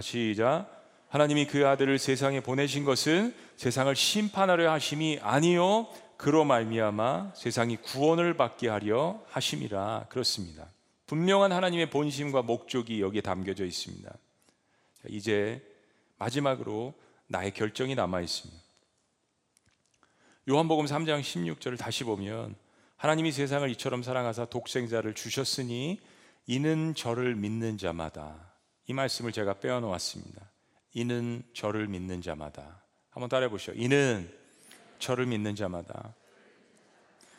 시작. 0.00 0.68
하나님이 1.08 1.46
그 1.46 1.66
아들을 1.66 1.98
세상에 1.98 2.40
보내신 2.40 2.84
것은 2.84 3.34
세상을 3.56 3.94
심판하려 3.94 4.70
하심이 4.72 5.18
아니요 5.22 5.88
그로 6.16 6.44
말미암아 6.44 7.32
세상이 7.34 7.76
구원을 7.76 8.36
받게 8.36 8.68
하려 8.68 9.22
하심이라 9.28 10.06
그렇습니다. 10.08 10.68
분명한 11.06 11.52
하나님의 11.52 11.90
본심과 11.90 12.42
목적이 12.42 13.00
여기에 13.00 13.20
담겨져 13.20 13.64
있습니다. 13.64 14.12
이제 15.08 15.62
마지막으로 16.18 16.94
나의 17.28 17.52
결정이 17.52 17.94
남아 17.94 18.20
있습니다. 18.22 18.62
요한복음 20.48 20.86
3장 20.86 21.20
16절을 21.20 21.78
다시 21.78 22.04
보면 22.04 22.54
하나님이 22.96 23.32
세상을 23.32 23.68
이처럼 23.70 24.02
사랑하사 24.02 24.46
독생자를 24.46 25.14
주셨으니 25.14 26.00
이는 26.46 26.94
저를 26.94 27.34
믿는 27.34 27.78
자마다 27.78 28.54
이 28.86 28.92
말씀을 28.92 29.32
제가 29.32 29.54
빼어 29.54 29.80
놓았습니다. 29.80 30.50
이는 30.94 31.42
저를 31.52 31.88
믿는 31.88 32.22
자마다 32.22 32.82
한번 33.10 33.28
따라해 33.28 33.50
보시죠. 33.50 33.72
이는 33.74 34.32
저를 34.98 35.26
믿는 35.26 35.54
자마다 35.54 36.14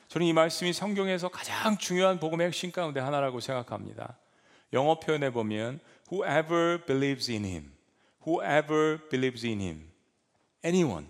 저는 0.08 0.26
이 0.26 0.34
말씀이 0.34 0.72
성경에서 0.72 1.28
가장 1.30 1.78
중요한 1.78 2.20
복음의 2.20 2.48
핵심 2.48 2.72
가운데 2.72 3.00
하나라고 3.00 3.39
생각합니다. 3.41 4.17
영어 4.74 5.00
표현에 5.00 5.32
보면 5.32 5.80
whoever 6.12 6.84
believes 6.86 7.30
in 7.30 7.43
him, 7.43 7.72
whoever 8.26 9.00
believes 9.10 9.46
in 9.46 9.60
him, 9.60 9.91
anyone. 10.63 11.08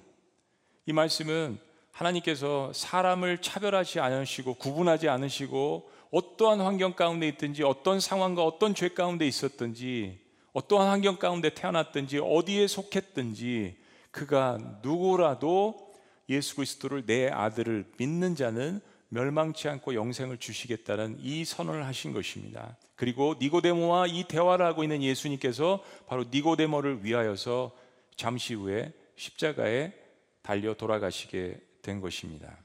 이 0.87 0.93
말씀은 0.93 1.59
하나님께서 1.91 2.71
사람을 2.73 3.39
차별하지 3.39 3.99
않으시고 3.99 4.55
구분하지 4.55 5.09
않으시고 5.09 5.91
어떠한 6.11 6.61
환경 6.61 6.93
가운데 6.93 7.27
있든지 7.27 7.63
어떤 7.63 7.99
상황과 7.99 8.43
어떤 8.43 8.73
죄 8.73 8.89
가운데 8.89 9.27
있었든지 9.27 10.19
어떠한 10.53 10.89
환경 10.89 11.17
가운데 11.17 11.49
태어났든지 11.51 12.19
어디에 12.19 12.67
속했든지 12.67 13.77
그가 14.11 14.57
누구라도 14.81 15.86
예수 16.29 16.55
그리스도를 16.55 17.05
내 17.05 17.27
아들을 17.29 17.85
믿는 17.97 18.35
자는 18.35 18.81
멸망치 19.09 19.69
않고 19.69 19.93
영생을 19.93 20.37
주시겠다는 20.37 21.17
이 21.21 21.45
선언을 21.45 21.85
하신 21.85 22.11
것입니다. 22.11 22.77
그리고 22.95 23.35
니고데모와 23.39 24.07
이 24.07 24.25
대화를 24.27 24.65
하고 24.65 24.83
있는 24.83 25.01
예수님께서 25.01 25.83
바로 26.07 26.25
니고데모를 26.29 27.05
위하여서 27.05 27.75
잠시 28.15 28.53
후에 28.53 28.91
십자가에 29.15 29.93
달려 30.41 30.73
돌아가시게 30.73 31.61
된 31.81 32.01
것입니다. 32.01 32.57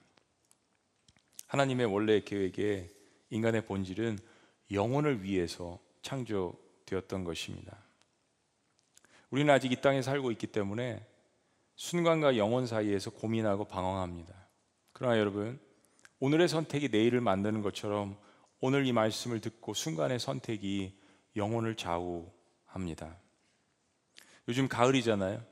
하나님의 1.46 1.87
원래 1.87 2.20
계획에 2.20 2.90
인간의 3.31 3.66
본질은 3.66 4.18
영혼을 4.72 5.22
위해서 5.22 5.79
창조되었던 6.03 7.25
것입니다. 7.25 7.77
우리는 9.31 9.53
아직 9.53 9.70
이 9.70 9.81
땅에 9.81 10.03
살고 10.03 10.31
있기 10.33 10.46
때문에 10.48 11.05
순간과 11.83 12.37
영혼 12.37 12.64
사이에서 12.64 13.11
고민하고 13.11 13.64
방황합니다. 13.64 14.33
그러나 14.92 15.18
여러분, 15.18 15.59
오늘의 16.21 16.47
선택이 16.47 16.90
내일을 16.90 17.21
만드는 17.21 17.61
것처럼 17.61 18.16
오늘 18.61 18.87
이 18.87 18.92
말씀을 18.92 19.40
듣고 19.40 19.75
순간의 19.75 20.21
선택이 20.21 20.97
영혼을 21.35 21.75
좌우합니다. 21.75 23.16
요즘 24.47 24.68
가을이잖아요. 24.68 25.42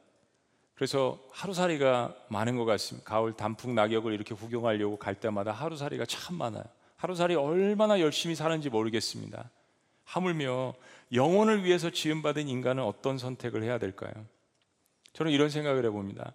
그래서 0.76 1.18
하루살이가 1.32 2.14
많은 2.28 2.56
것 2.56 2.64
같습니다. 2.64 3.10
가을 3.10 3.32
단풍 3.32 3.74
낙엽을 3.74 4.12
이렇게 4.12 4.32
구경하려고 4.32 4.98
갈 4.98 5.16
때마다 5.16 5.50
하루살이가 5.50 6.06
참 6.06 6.36
많아요. 6.36 6.64
하루살이 6.94 7.34
얼마나 7.34 7.98
열심히 7.98 8.36
사는지 8.36 8.70
모르겠습니다. 8.70 9.50
하물며 10.04 10.74
영혼을 11.12 11.64
위해서 11.64 11.90
지음받은 11.90 12.46
인간은 12.46 12.84
어떤 12.84 13.18
선택을 13.18 13.64
해야 13.64 13.78
될까요? 13.78 14.12
저는 15.12 15.32
이런 15.32 15.50
생각을 15.50 15.84
해봅니다. 15.86 16.32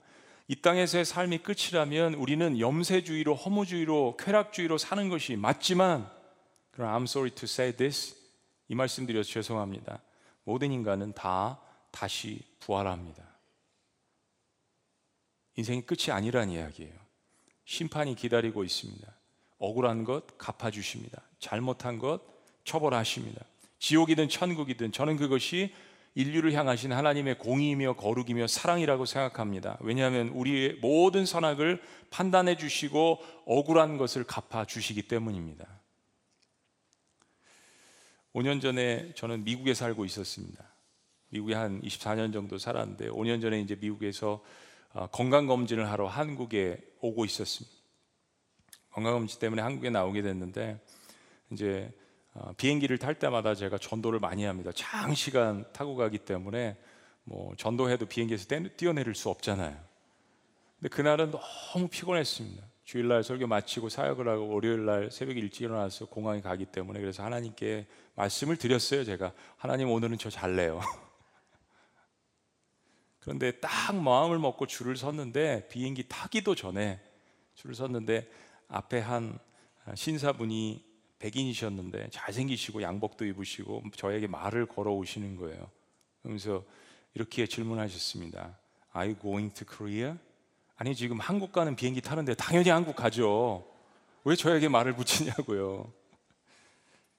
이 0.48 0.56
땅에서의 0.62 1.06
삶이 1.06 1.40
끝이라면 1.40 2.14
우리는 2.16 2.60
염세주의로 2.60 3.36
허무주의로 3.36 4.18
쾌락주의로 4.18 4.78
사는 4.78 5.10
것이 5.10 5.36
맞지만 5.36 6.10
I'm 6.78 7.04
sorry 7.04 7.32
to 7.32 7.46
say 7.46 7.76
this 7.76 8.16
이 8.68 8.76
말씀드려서 8.76 9.30
죄송합니다. 9.30 10.02
모든 10.44 10.72
인간은 10.72 11.14
다 11.14 11.60
다시 11.92 12.42
부활합니다. 12.60 13.24
인생이 15.56 15.82
끝이 15.84 16.12
아니란 16.12 16.50
이야기예요. 16.50 16.94
심판이 17.64 18.16
기다리고 18.16 18.64
있습니다. 18.64 19.08
억울한 19.58 20.04
것 20.04 20.38
갚아주십니다. 20.38 21.22
잘못한 21.40 21.98
것 21.98 22.22
처벌하십니다. 22.66 23.44
지옥이든 23.80 24.30
천국이든 24.30 24.92
저는 24.92 25.16
그것이 25.16 25.74
인류를 26.16 26.54
향하신 26.54 26.94
하나님의 26.94 27.38
공의이며 27.38 27.98
거룩이며 27.98 28.48
사랑이라고 28.48 29.06
생각합니다. 29.06 29.78
왜냐하면 29.82 30.30
우리의 30.30 30.76
모든 30.82 31.26
선악을 31.26 31.82
판단해 32.10 32.56
주시고 32.56 33.20
억울한 33.46 33.98
것을 33.98 34.24
갚아 34.24 34.66
주시기 34.66 35.04
때문입니다. 35.04 35.68
5년 38.34 38.62
전에 38.62 39.14
저는 39.16 39.44
미국에 39.44 39.74
살고 39.74 40.06
있었습니다. 40.06 40.64
미국에 41.30 41.54
한 41.54 41.82
24년 41.82 42.32
정도 42.32 42.58
살았는데 42.58 43.10
5년 43.10 43.42
전에 43.42 43.60
이제 43.60 43.76
미국에서 43.76 44.42
어, 44.94 45.08
건강 45.08 45.48
검진을 45.48 45.92
하러 45.92 46.08
한국에 46.08 46.80
오고 47.02 47.26
있었습니다. 47.26 47.76
건강 48.92 49.14
검진 49.14 49.40
때문에 49.40 49.62
한국에 49.62 49.90
나오게 49.90 50.22
됐는데 50.22 50.80
이제 51.52 51.92
어, 51.92 52.05
비행기를 52.58 52.98
탈 52.98 53.18
때마다 53.18 53.56
제가 53.56 53.78
전도를 53.78 54.20
많이 54.20 54.44
합니다. 54.44 54.72
장시간 54.74 55.66
타고 55.72 55.96
가기 55.96 56.20
때문에 56.20 56.78
뭐 57.24 57.56
전도해도 57.58 58.06
비행기에서 58.06 58.48
뛰어내릴 58.78 59.16
수 59.16 59.30
없잖아요. 59.30 59.78
근데 60.80 60.90
그날은 60.90 61.32
너무 61.32 61.88
피곤했습니다. 61.88 62.64
주일날 62.84 63.24
설교 63.24 63.48
마치고 63.48 63.90
사역을 63.90 64.28
하고 64.28 64.48
월요일날 64.50 65.10
새벽에 65.10 65.40
일찍 65.40 65.64
일어나서 65.64 66.06
공항에 66.06 66.42
가기 66.42 66.66
때문에 66.66 67.00
그래서 67.00 67.24
하나님께 67.24 67.88
말씀을 68.14 68.58
드렸어요. 68.58 69.04
제가 69.04 69.34
하나님 69.58 69.90
오늘은 69.90 70.20
저 70.20 70.30
잘래요. 70.30 70.82
그런데 73.20 73.60
딱 73.60 73.96
마음을 73.96 74.38
먹고 74.38 74.68
줄을 74.68 74.98
섰는데 74.98 75.68
비행기 75.70 76.08
타기도 76.08 76.54
전에 76.54 77.02
줄을 77.56 77.74
섰는데 77.74 78.30
앞에 78.68 79.00
한 79.00 79.40
신사분이 79.96 80.95
백인이셨는데 81.26 82.10
잘생기시고 82.12 82.84
양복도 82.84 83.26
입으시고 83.26 83.84
저에게 83.96 84.28
말을 84.28 84.68
걸어오시는 84.68 85.38
거예요. 85.38 85.72
그러면서 86.22 86.64
이렇게 87.16 87.48
질문하셨습니다. 87.48 88.58
Are 88.96 89.10
you 89.10 89.20
going 89.20 89.54
to 89.56 89.66
Korea? 89.68 90.14
아니 90.76 90.96
지금 90.96 91.20
한국 91.20 91.52
가는 91.52 91.76
비행기 91.76 92.02
타는데 92.02 92.36
당연히 92.36 92.70
한국 92.70 92.96
가죠. 92.96 93.66
왜 94.24 94.36
저에게 94.36 94.68
말을 94.68 94.96
붙이냐고요. 94.96 95.92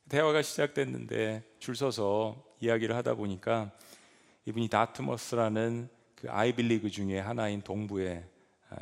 대화가 0.08 0.40
시작됐는데 0.42 1.42
줄 1.58 1.74
서서 1.74 2.44
이야기를 2.60 2.94
하다 2.94 3.14
보니까 3.14 3.72
이분이 4.44 4.68
다트머스라는 4.68 5.88
그 6.14 6.30
아이비리그 6.30 6.90
중에 6.90 7.18
하나인 7.18 7.60
동부의 7.60 8.24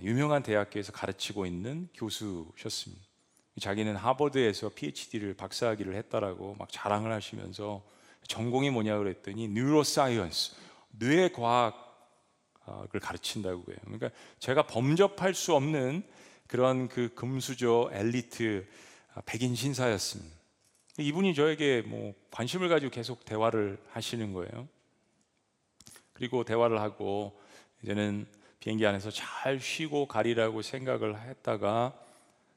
유명한 0.02 0.42
대학교에서 0.42 0.92
가르치고 0.92 1.46
있는 1.46 1.88
교수셨습니다. 1.94 3.13
자기는 3.60 3.94
하버드에서 3.96 4.70
PhD를 4.70 5.34
박사학위를 5.34 5.94
했다라고 5.94 6.56
막 6.58 6.68
자랑을 6.70 7.12
하시면서 7.12 7.84
전공이 8.26 8.70
뭐냐 8.70 8.98
그랬더니 8.98 9.48
neuroscience 9.48 10.57
뇌 10.98 11.28
과학을 11.30 13.00
가르친다고 13.00 13.64
해요. 13.68 13.78
그러니까 13.84 14.10
제가 14.38 14.66
범접할 14.66 15.34
수 15.34 15.54
없는 15.54 16.02
그런 16.46 16.88
그 16.88 17.14
금수저 17.14 17.90
엘리트 17.92 18.66
백인 19.26 19.54
신사였습니다. 19.54 20.34
이분이 20.98 21.34
저에게 21.34 21.82
뭐 21.82 22.14
관심을 22.30 22.68
가지고 22.68 22.90
계속 22.90 23.24
대화를 23.24 23.78
하시는 23.90 24.32
거예요. 24.32 24.68
그리고 26.12 26.44
대화를 26.44 26.80
하고 26.80 27.38
이제는 27.82 28.26
비행기 28.60 28.86
안에서 28.86 29.10
잘 29.10 29.60
쉬고 29.60 30.06
가리라고 30.06 30.62
생각을 30.62 31.20
했다가 31.20 31.92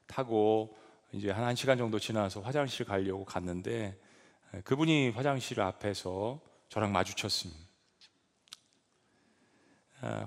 타고 0.06 0.76
이제 1.12 1.30
한 1.30 1.54
1시간 1.54 1.78
정도 1.78 1.98
지나서 1.98 2.40
화장실 2.40 2.84
가려고 2.84 3.24
갔는데 3.24 3.98
그분이 4.64 5.10
화장실 5.10 5.60
앞에서 5.60 6.40
저랑 6.68 6.92
마주쳤습니다. 6.92 7.60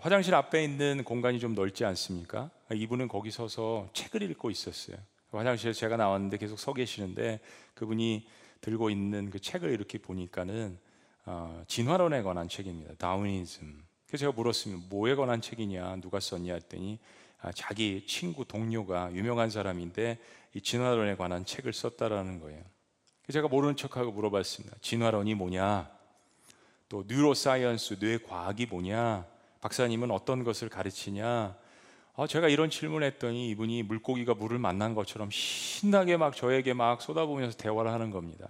화장실 0.02 0.34
앞에 0.34 0.63
있는 0.63 1.04
공간이 1.04 1.39
좀 1.39 1.54
넓지 1.54 1.86
않습니까? 1.86 2.50
이분은 2.74 3.08
거기 3.08 3.32
서서 3.32 3.89
책을 3.94 4.24
읽고 4.24 4.50
있었어요. 4.50 4.98
화장실에 5.32 5.72
제가 5.72 5.98
나왔는데 5.98 6.38
계속 6.38 6.58
서 6.60 6.74
계시는데 6.74 7.39
그분이 7.74 8.28
들고 8.60 8.89
있는 8.89 9.30
그 9.30 9.39
책을 9.39 9.72
이렇게 9.72 9.98
보니까는 9.98 10.78
어, 11.26 11.63
진화론에 11.67 12.24
관한 12.24 12.50
책입니다. 12.50 12.96
Darwinism. 12.95 13.84
그래서 14.08 14.22
제가 14.22 14.32
물었습니다. 14.34 14.88
뭐에 14.89 15.15
관한 15.15 15.39
책이냐, 15.39 15.98
누가 15.98 16.20
썼냐 16.20 16.54
했더니 16.54 17.00
아, 17.39 17.52
자기 17.52 18.06
친구 18.06 18.46
동료가 18.46 19.12
유명한 19.13 19.50
사람인데 19.50 20.20
이 20.54 20.62
진화론에 20.62 21.16
관한 21.16 21.46
책을 21.46 21.74
썼다라는 21.74 22.40
거예요. 22.40 22.62
제가 23.32 23.48
모르는 23.48 23.76
척하고 23.76 24.12
물어봤습니다. 24.12 24.76
진화론이 24.82 25.36
뭐냐? 25.36 25.90
또 26.90 27.06
neuroscience, 27.08 27.97
뇌과학이 28.02 28.66
뭐냐? 28.66 29.26
박사님은 29.62 30.12
어떤 30.12 30.44
것을 30.44 30.68
가르치냐? 30.68 31.56
어, 32.14 32.28
제가 32.28 32.50
이런 32.50 32.70
질문했더니 32.70 33.50
이분이 33.52 33.84
물고기가 33.84 34.34
물을 34.34 34.60
만난 34.60 34.94
것처럼 34.94 35.30
신나게 35.32 36.18
막 36.18 36.36
저에게 36.36 36.74
막 36.74 37.02
쏟아부으면서 37.02 37.58
대화를 37.58 37.92
하는 37.92 38.12
겁니다. 38.12 38.50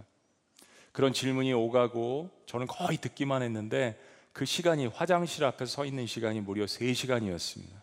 그런 0.92 1.14
질문이 1.14 1.54
오가고 1.54 2.30
저는 2.48 2.66
거의 2.68 2.98
듣기만 2.98 3.44
했는데 3.44 4.00
그 4.34 4.46
시간이 4.46 4.88
화장실 4.88 5.44
앞에서 5.44 5.72
서 5.72 5.86
있는 5.86 6.08
시간이 6.08 6.42
무려 6.42 6.66
3시간이었습니다. 6.66 7.81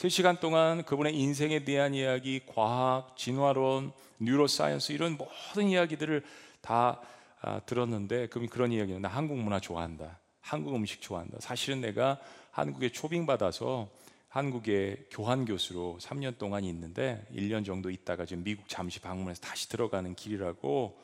3시간 0.00 0.40
동안 0.40 0.82
그분의 0.82 1.14
인생에 1.14 1.62
대한 1.64 1.92
이야기, 1.92 2.40
과학, 2.46 3.18
진화론, 3.18 3.92
neuroscience 4.18 4.92
이런 4.92 5.18
모든 5.18 5.68
이야기들을 5.68 6.24
다 6.62 7.02
아, 7.42 7.60
들었는데 7.60 8.28
그럼 8.28 8.48
그런 8.48 8.72
이야기는 8.72 9.02
나 9.02 9.08
한국 9.08 9.36
문화 9.36 9.60
좋아한다. 9.60 10.18
한국 10.40 10.74
음식 10.74 11.02
좋아한다. 11.02 11.40
사실은 11.40 11.82
내가 11.82 12.18
한국에 12.50 12.88
초빙 12.90 13.26
받아서 13.26 13.90
한국의 14.28 15.04
교환 15.10 15.44
교수로 15.44 15.98
3년 16.00 16.38
동안 16.38 16.64
있는데 16.64 17.26
1년 17.34 17.66
정도 17.66 17.90
있다가 17.90 18.24
지금 18.24 18.42
미국 18.42 18.70
잠시 18.70 19.00
방문해서 19.00 19.42
다시 19.42 19.68
들어가는 19.68 20.14
길이라고 20.14 20.98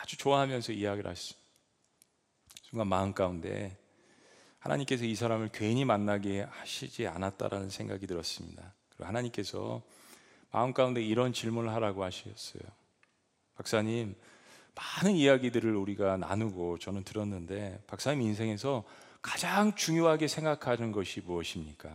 아주 0.00 0.16
좋아하면서 0.16 0.74
이야기를 0.74 1.10
하셨어요. 1.10 1.40
순간 2.62 2.86
마음 2.86 3.12
가운데 3.12 3.76
하나님께서 4.68 5.04
이 5.04 5.14
사람을 5.14 5.48
괜히 5.52 5.84
만나게 5.84 6.42
하시지 6.42 7.06
않았다라는 7.06 7.70
생각이 7.70 8.06
들었습니다. 8.06 8.74
그리고 8.90 9.06
하나님께서 9.06 9.82
마음 10.50 10.72
가운데 10.72 11.02
이런 11.02 11.32
질문을 11.32 11.72
하라고 11.74 12.04
하셨어요. 12.04 12.62
박사님, 13.54 14.14
많은 14.74 15.16
이야기들을 15.16 15.74
우리가 15.74 16.16
나누고 16.18 16.78
저는 16.78 17.04
들었는데 17.04 17.82
박사님 17.86 18.22
인생에서 18.22 18.84
가장 19.20 19.74
중요하게 19.74 20.28
생각하는 20.28 20.92
것이 20.92 21.20
무엇입니까? 21.20 21.90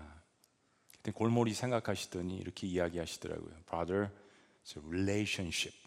골몰히 1.13 1.53
생각하시더니 1.53 2.37
이렇게 2.37 2.67
이야기하시더라고요. 2.67 3.53
Brother, 3.65 4.09
it's 4.65 4.85
relationship. 4.85 5.77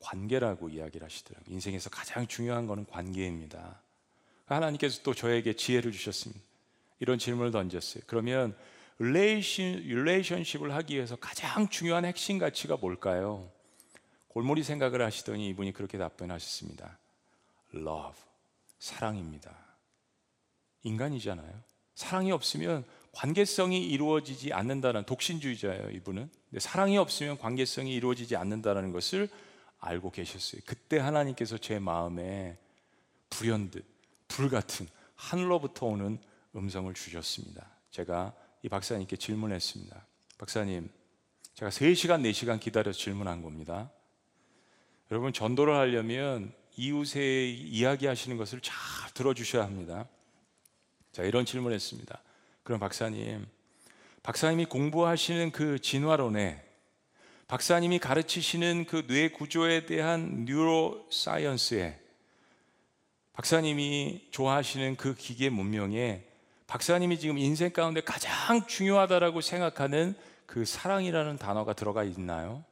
관계라고 0.00 0.68
이야기를 0.68 1.04
하시더라고요. 1.04 1.54
인생에서 1.54 1.88
가장 1.90 2.26
중요한 2.26 2.66
것은 2.66 2.84
관계입니다. 2.86 3.80
하나님께서 4.54 5.02
또 5.02 5.14
저에게 5.14 5.54
지혜를 5.54 5.92
주셨습니다. 5.92 6.42
이런 7.00 7.18
질문을 7.18 7.50
던졌어요. 7.50 8.04
그러면 8.06 8.56
relation, 8.98 9.80
relationship을 9.80 10.72
하기 10.74 10.94
위해서 10.94 11.16
가장 11.16 11.68
중요한 11.68 12.04
핵심 12.04 12.38
가치가 12.38 12.76
뭘까요? 12.76 13.50
골몰히 14.28 14.62
생각을 14.62 15.02
하시더니 15.02 15.48
이분이 15.48 15.72
그렇게 15.72 15.98
답변하셨습니다. 15.98 16.98
Love, 17.74 18.20
사랑입니다. 18.78 19.56
인간이잖아요. 20.82 21.62
사랑이 21.94 22.32
없으면 22.32 22.84
관계성이 23.12 23.88
이루어지지 23.88 24.52
않는다는 24.52 25.04
독신주의자예요, 25.04 25.90
이분은. 25.90 26.30
근데 26.50 26.60
사랑이 26.60 26.98
없으면 26.98 27.38
관계성이 27.38 27.94
이루어지지 27.94 28.36
않는다는 28.36 28.92
것을 28.92 29.28
알고 29.78 30.10
계셨어요. 30.10 30.62
그때 30.66 30.98
하나님께서 30.98 31.58
제 31.58 31.78
마음에 31.78 32.56
불현듯 33.30 33.93
불 34.28 34.48
같은 34.48 34.86
하늘로부터 35.16 35.86
오는 35.86 36.18
음성을 36.54 36.92
주셨습니다. 36.94 37.68
제가 37.90 38.34
이 38.62 38.68
박사님께 38.68 39.16
질문했습니다. 39.16 40.06
박사님, 40.38 40.90
제가 41.54 41.70
3시간, 41.70 42.22
4시간 42.22 42.58
기다려서 42.60 42.98
질문한 42.98 43.42
겁니다. 43.42 43.90
여러분, 45.10 45.32
전도를 45.32 45.74
하려면 45.74 46.52
이웃의 46.76 47.54
이야기하시는 47.54 48.36
것을 48.36 48.60
잘 48.60 48.74
들어주셔야 49.14 49.62
합니다. 49.62 50.08
자, 51.12 51.22
이런 51.22 51.44
질문을 51.44 51.74
했습니다. 51.74 52.20
그럼 52.64 52.80
박사님, 52.80 53.46
박사님이 54.22 54.64
공부하시는 54.64 55.52
그 55.52 55.78
진화론에 55.78 56.64
박사님이 57.46 57.98
가르치시는 57.98 58.86
그 58.86 59.06
뇌 59.06 59.28
구조에 59.28 59.86
대한 59.86 60.46
뉴로 60.46 61.06
사이언스에 61.12 62.00
박사님이 63.34 64.28
좋아하시는 64.30 64.96
그 64.96 65.14
기계 65.14 65.50
문명에 65.50 66.24
박사님이 66.66 67.18
지금 67.18 67.36
인생 67.36 67.72
가운데 67.72 68.00
가장 68.00 68.66
중요하다라고 68.66 69.40
생각하는 69.40 70.14
그 70.46 70.64
사랑이라는 70.64 71.36
단어가 71.38 71.72
들어가 71.72 72.04
있나요? 72.04 72.64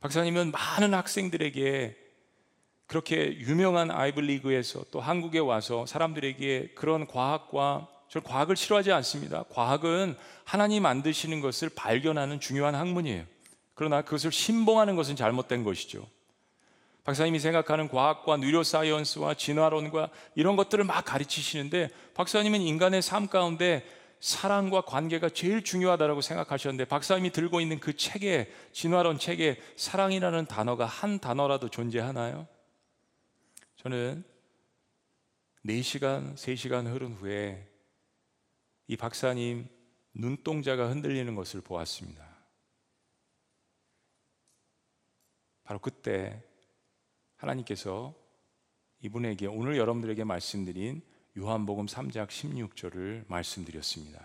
박사님은 0.00 0.50
많은 0.50 0.92
학생들에게 0.92 1.96
그렇게 2.86 3.38
유명한 3.38 3.90
아이블리그에서 3.90 4.84
또 4.90 5.00
한국에 5.00 5.38
와서 5.38 5.86
사람들에게 5.86 6.72
그런 6.74 7.06
과학과 7.06 7.88
저 8.08 8.20
과학을 8.20 8.56
싫어하지 8.56 8.92
않습니다. 8.92 9.44
과학은 9.50 10.16
하나님 10.44 10.82
만드시는 10.82 11.40
것을 11.40 11.70
발견하는 11.70 12.40
중요한 12.40 12.74
학문이에요. 12.74 13.24
그러나 13.74 14.02
그것을 14.02 14.30
신봉하는 14.30 14.96
것은 14.96 15.16
잘못된 15.16 15.64
것이죠. 15.64 16.06
박사님이 17.04 17.38
생각하는 17.38 17.88
과학과 17.88 18.38
뉴로사이언스와 18.38 19.34
진화론과 19.34 20.08
이런 20.34 20.56
것들을 20.56 20.84
막 20.84 21.04
가르치시는데 21.04 21.90
박사님은 22.14 22.62
인간의 22.62 23.02
삶 23.02 23.28
가운데 23.28 23.86
사랑과 24.20 24.80
관계가 24.80 25.28
제일 25.28 25.62
중요하다고 25.62 26.22
생각하셨는데 26.22 26.86
박사님이 26.86 27.30
들고 27.30 27.60
있는 27.60 27.78
그 27.78 27.94
책에 27.94 28.50
진화론 28.72 29.18
책에 29.18 29.60
사랑이라는 29.76 30.46
단어가 30.46 30.86
한 30.86 31.18
단어라도 31.18 31.68
존재하나요? 31.68 32.48
저는 33.76 34.24
4시간, 35.66 36.34
3시간 36.36 36.86
흐른 36.86 37.12
후에 37.12 37.68
이 38.86 38.96
박사님 38.96 39.68
눈동자가 40.14 40.88
흔들리는 40.88 41.34
것을 41.34 41.60
보았습니다. 41.60 42.24
바로 45.64 45.78
그때 45.80 46.42
하나님께서 47.36 48.14
이분에게 49.02 49.46
오늘 49.46 49.76
여러분들에게 49.76 50.24
말씀드린 50.24 51.02
요한복음 51.36 51.86
3장 51.86 52.28
16절을 52.28 53.24
말씀드렸습니다. 53.28 54.20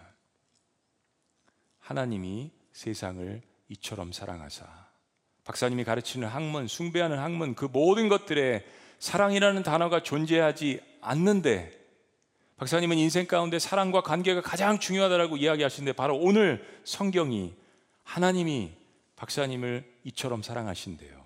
하나님이 1.80 2.52
세상을 2.72 3.42
이처럼 3.70 4.12
사랑하사 4.12 4.66
박사님이 5.44 5.84
가르치는 5.84 6.28
학문, 6.28 6.68
숭배하는 6.68 7.18
학문 7.18 7.56
그 7.56 7.66
모든 7.66 8.08
것들에 8.08 8.66
사랑이라는 9.00 9.64
단어가 9.64 10.04
존재하지 10.04 10.82
않는데 11.02 11.80
박사님은 12.58 12.98
인생 12.98 13.26
가운데 13.26 13.58
사랑과 13.58 14.02
관계가 14.02 14.42
가장 14.42 14.80
중요하다고 14.80 15.38
이야기하시는데 15.38 15.94
바로 15.94 16.18
오늘 16.18 16.64
성경이 16.84 17.56
하나님이 18.04 18.74
박사님을 19.16 20.00
이처럼 20.04 20.44
사랑하신대요. 20.44 21.19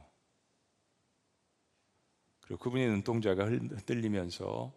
그리고 2.44 2.62
그분의 2.64 2.88
눈동자가 2.88 3.46
흔들리면서 3.46 4.74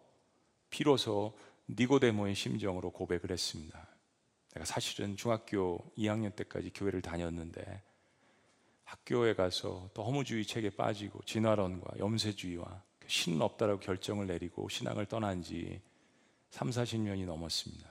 비로소 0.69 1.37
니고데모의 1.69 2.35
심정으로 2.35 2.91
고백을 2.91 3.31
했습니다. 3.31 3.87
내가 4.53 4.65
사실은 4.65 5.15
중학교 5.15 5.91
2학년 5.97 6.35
때까지 6.35 6.71
교회를 6.73 7.01
다녔는데 7.01 7.83
학교에 8.85 9.35
가서 9.35 9.89
또 9.93 10.03
허무주의 10.03 10.45
책에 10.45 10.69
빠지고 10.69 11.21
진화론과 11.25 11.99
염세주의와 11.99 12.83
신은 13.05 13.41
없다라고 13.41 13.79
결정을 13.79 14.27
내리고 14.27 14.69
신앙을 14.69 15.05
떠난 15.05 15.41
지 15.41 15.81
3, 16.51 16.69
40년이 16.69 17.25
넘었습니다. 17.25 17.89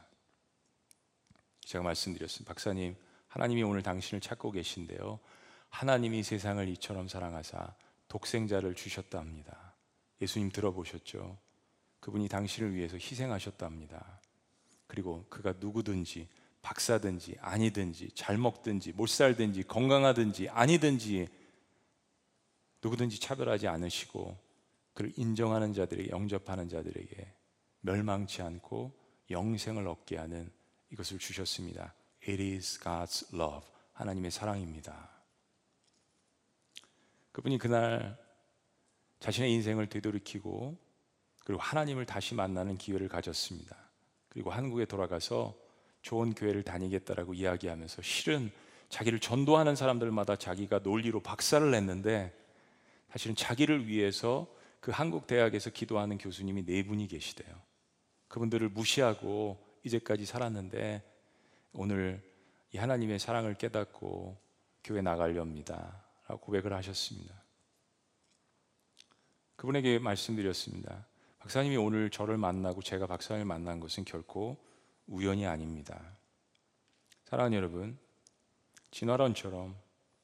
제가 1.60 1.84
말씀드렸습니다. 1.84 2.48
박사님, 2.52 2.96
하나님이 3.28 3.62
오늘 3.62 3.82
당신을 3.82 4.20
찾고 4.20 4.52
계신데요. 4.52 5.20
하나님이 5.68 6.22
세상을 6.22 6.66
이처럼 6.70 7.08
사랑하사 7.08 7.74
독생자를 8.08 8.74
주셨답니다. 8.74 9.65
예수님 10.20 10.50
들어보셨죠? 10.50 11.38
그분이 12.00 12.28
당신을 12.28 12.74
위해서 12.74 12.96
희생하셨답니다. 12.96 14.20
그리고 14.86 15.26
그가 15.28 15.54
누구든지 15.58 16.28
박사든지 16.62 17.36
아니든지 17.40 18.10
잘 18.14 18.38
먹든지 18.38 18.92
못 18.92 19.08
살든지 19.08 19.64
건강하든지 19.64 20.48
아니든지 20.48 21.28
누구든지 22.82 23.20
차별하지 23.20 23.68
않으시고 23.68 24.36
그를 24.94 25.12
인정하는 25.16 25.72
자들에게 25.72 26.10
영접하는 26.10 26.68
자들에게 26.68 27.34
멸망치 27.80 28.42
않고 28.42 28.92
영생을 29.30 29.86
얻게 29.86 30.16
하는 30.16 30.50
이것을 30.90 31.18
주셨습니다. 31.18 31.94
It 32.26 32.42
is 32.42 32.80
God's 32.80 33.32
love. 33.34 33.68
하나님의 33.92 34.30
사랑입니다. 34.30 35.10
그분이 37.32 37.58
그날 37.58 38.18
자신의 39.20 39.52
인생을 39.52 39.88
되돌이키고 39.88 40.76
그리고 41.44 41.62
하나님을 41.62 42.06
다시 42.06 42.34
만나는 42.34 42.76
기회를 42.76 43.08
가졌습니다. 43.08 43.76
그리고 44.28 44.50
한국에 44.50 44.84
돌아가서 44.84 45.54
좋은 46.02 46.34
교회를 46.34 46.62
다니겠다라고 46.62 47.34
이야기하면서 47.34 48.02
실은 48.02 48.50
자기를 48.88 49.18
전도하는 49.18 49.74
사람들마다 49.74 50.36
자기가 50.36 50.80
논리로 50.80 51.20
박사를 51.20 51.68
냈는데 51.70 52.32
사실은 53.10 53.34
자기를 53.34 53.88
위해서 53.88 54.46
그 54.80 54.90
한국 54.90 55.26
대학에서 55.26 55.70
기도하는 55.70 56.18
교수님이 56.18 56.64
네 56.64 56.84
분이 56.84 57.08
계시대요. 57.08 57.54
그분들을 58.28 58.68
무시하고 58.68 59.58
이제까지 59.84 60.26
살았는데 60.26 61.02
오늘 61.72 62.22
이 62.72 62.78
하나님의 62.78 63.18
사랑을 63.18 63.54
깨닫고 63.54 64.36
교회 64.84 65.00
나가렵니다. 65.00 66.04
라고 66.28 66.40
고백을 66.40 66.72
하셨습니다. 66.72 67.45
그분에게 69.56 69.98
말씀드렸습니다. 69.98 71.06
박사님이 71.38 71.76
오늘 71.76 72.10
저를 72.10 72.36
만나고 72.36 72.82
제가 72.82 73.06
박사님을 73.06 73.46
만난 73.46 73.80
것은 73.80 74.04
결코 74.04 74.56
우연이 75.06 75.46
아닙니다. 75.46 76.16
사랑하는 77.24 77.56
여러분, 77.56 77.98
진화론처럼 78.90 79.74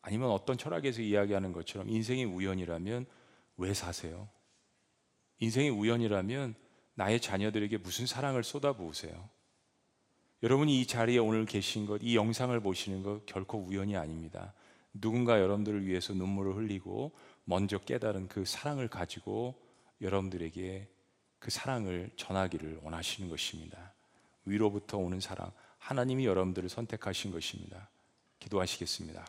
아니면 0.02 0.30
어떤 0.30 0.58
철학에서 0.58 1.00
이야기하는 1.00 1.52
것처럼 1.52 1.88
인생이 1.88 2.24
우연이라면 2.24 3.06
왜 3.56 3.74
사세요? 3.74 4.28
인생이 5.38 5.70
우연이라면 5.70 6.54
나의 6.94 7.20
자녀들에게 7.20 7.78
무슨 7.78 8.06
사랑을 8.06 8.44
쏟아부으세요? 8.44 9.28
여러분이 10.42 10.80
이 10.80 10.86
자리에 10.86 11.18
오늘 11.18 11.46
계신 11.46 11.86
것, 11.86 12.00
이 12.02 12.16
영상을 12.16 12.58
보시는 12.60 13.02
것 13.02 13.24
결코 13.26 13.58
우연이 13.58 13.96
아닙니다. 13.96 14.54
누군가 14.92 15.40
여러분들을 15.40 15.86
위해서 15.86 16.12
눈물을 16.12 16.56
흘리고 16.56 17.12
먼저 17.44 17.78
깨달은 17.78 18.28
그 18.28 18.44
사랑을 18.44 18.88
가지고 18.88 19.54
여러분들에게 20.00 20.88
그 21.38 21.50
사랑을 21.50 22.10
전하기를 22.16 22.80
원하시는 22.82 23.28
것입니다. 23.28 23.94
위로부터 24.44 24.98
오는 24.98 25.20
사랑, 25.20 25.50
하나님이 25.78 26.26
여러분들을 26.26 26.68
선택하신 26.68 27.32
것입니다. 27.32 27.88
기도하시겠습니다. 28.38 29.26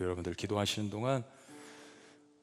여러분들 0.00 0.34
기도하시는 0.34 0.90
동안 0.90 1.24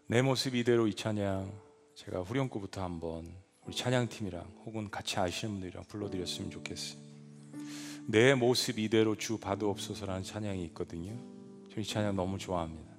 내 0.08 0.24
모습 0.24 0.56
이대로 0.56 0.88
이 0.88 0.96
찬양 0.96 1.52
제가 1.96 2.22
후렴구부터 2.22 2.82
한번 2.82 3.43
우리 3.66 3.76
찬양팀이랑 3.76 4.46
혹은 4.66 4.90
같이 4.92 5.18
아시는 5.20 5.54
분들이랑 5.56 5.84
불러드렸으면 5.88 6.52
좋겠어요. 6.52 7.02
내 8.06 8.34
모습 8.36 8.80
이대로 8.80 9.16
주 9.16 9.38
받으옵소서라는 9.40 10.24
찬양이 10.24 10.64
있거든요. 10.66 11.14
저이 11.74 11.86
찬양 11.86 12.16
너무 12.16 12.38
좋아합니다. 12.38 12.92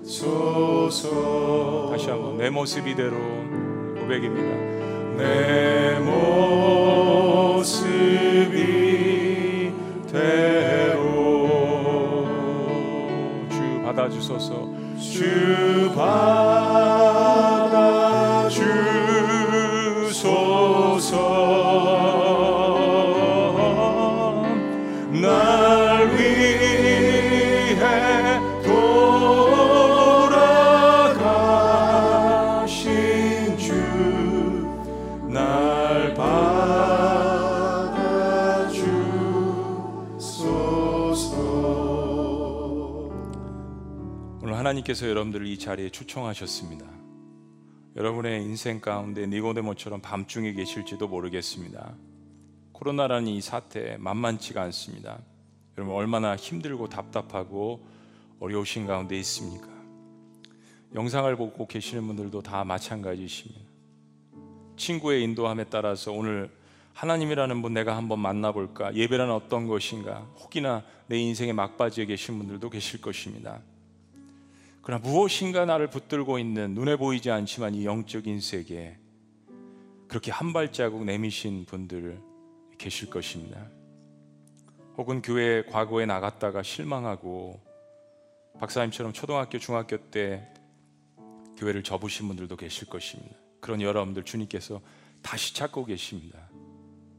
받아주소서. 0.05 1.89
다시 1.91 2.09
한번 2.09 2.37
내 2.37 2.49
모습 2.49 2.87
이대로 2.87 3.17
고백입니다. 3.99 4.55
내 5.17 5.99
모습 5.99 7.85
받아주소서. 14.05 14.67
주 14.99 15.91
받 15.95 17.14
하나님께서 44.85 45.09
여러분들을 45.09 45.47
이 45.47 45.57
자리에 45.57 45.89
초청하셨습니다. 45.89 46.85
여러분의 47.95 48.43
인생 48.43 48.79
가운데 48.79 49.25
니고데모처럼 49.25 50.01
밤중에 50.01 50.53
계실지도 50.53 51.07
모르겠습니다. 51.07 51.95
코로나라는 52.71 53.27
이 53.27 53.41
사태 53.41 53.97
만만치가 53.97 54.61
않습니다. 54.63 55.19
여러분 55.77 55.95
얼마나 55.95 56.35
힘들고 56.35 56.89
답답하고 56.89 57.85
어려우신 58.39 58.85
가운데 58.85 59.17
있습니까? 59.19 59.67
영상을 60.93 61.35
보고 61.35 61.67
계시는 61.67 62.05
분들도 62.07 62.41
다 62.41 62.63
마찬가지십니다. 62.63 63.61
친구의 64.77 65.23
인도함에 65.23 65.65
따라서 65.65 66.11
오늘 66.11 66.49
하나님이라는 66.93 67.61
분 67.61 67.73
내가 67.73 67.97
한번 67.97 68.19
만나볼까? 68.19 68.95
예배란 68.95 69.31
어떤 69.31 69.67
것인가? 69.67 70.27
혹이나 70.39 70.83
내 71.07 71.17
인생의 71.17 71.53
막바지에 71.53 72.05
계신 72.05 72.37
분들도 72.37 72.69
계실 72.69 73.01
것입니다. 73.01 73.61
그러나 74.85 75.01
무엇인가 75.01 75.65
나를 75.65 75.89
붙들고 75.89 76.37
있는 76.37 76.75
눈에 76.75 76.95
보이지 76.95 77.31
않지만 77.31 77.73
이 77.73 77.85
영적인 77.85 78.39
세계에 78.39 78.97
그렇게 80.07 80.31
한 80.31 80.53
발자국 80.53 81.05
내미신 81.05 81.65
분들 81.65 82.21
계실 82.77 83.09
것입니다. 83.09 83.67
혹은 84.95 85.23
교회 85.23 85.63
과거에 85.63 86.05
나갔다가 86.05 86.61
실망하고 86.61 87.59
박사님처럼 88.59 89.11
초등학교, 89.11 89.57
중학교 89.57 89.97
때 89.97 90.47
교회를 91.57 91.81
접으신 91.81 92.27
분들도 92.27 92.55
계실 92.55 92.87
것입니다. 92.87 93.35
그런 93.59 93.81
여러분들 93.81 94.23
주님께서 94.23 94.81
다시 95.23 95.55
찾고 95.55 95.85
계십니다. 95.85 96.37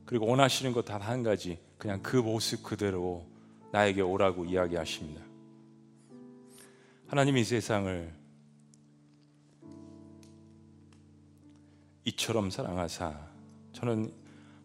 그리고 0.04 0.26
원하시는 0.26 0.72
것 0.72 0.84
단 0.84 1.02
한 1.02 1.24
가지, 1.24 1.58
그냥 1.78 2.00
그 2.00 2.16
모습 2.16 2.62
그대로 2.62 3.26
나에게 3.72 4.02
오라고 4.02 4.44
이야기하십니다. 4.44 5.25
하나님이 7.08 7.42
이 7.42 7.44
세상을 7.44 8.12
이처럼 12.04 12.50
사랑하사 12.50 13.16
저는 13.72 14.12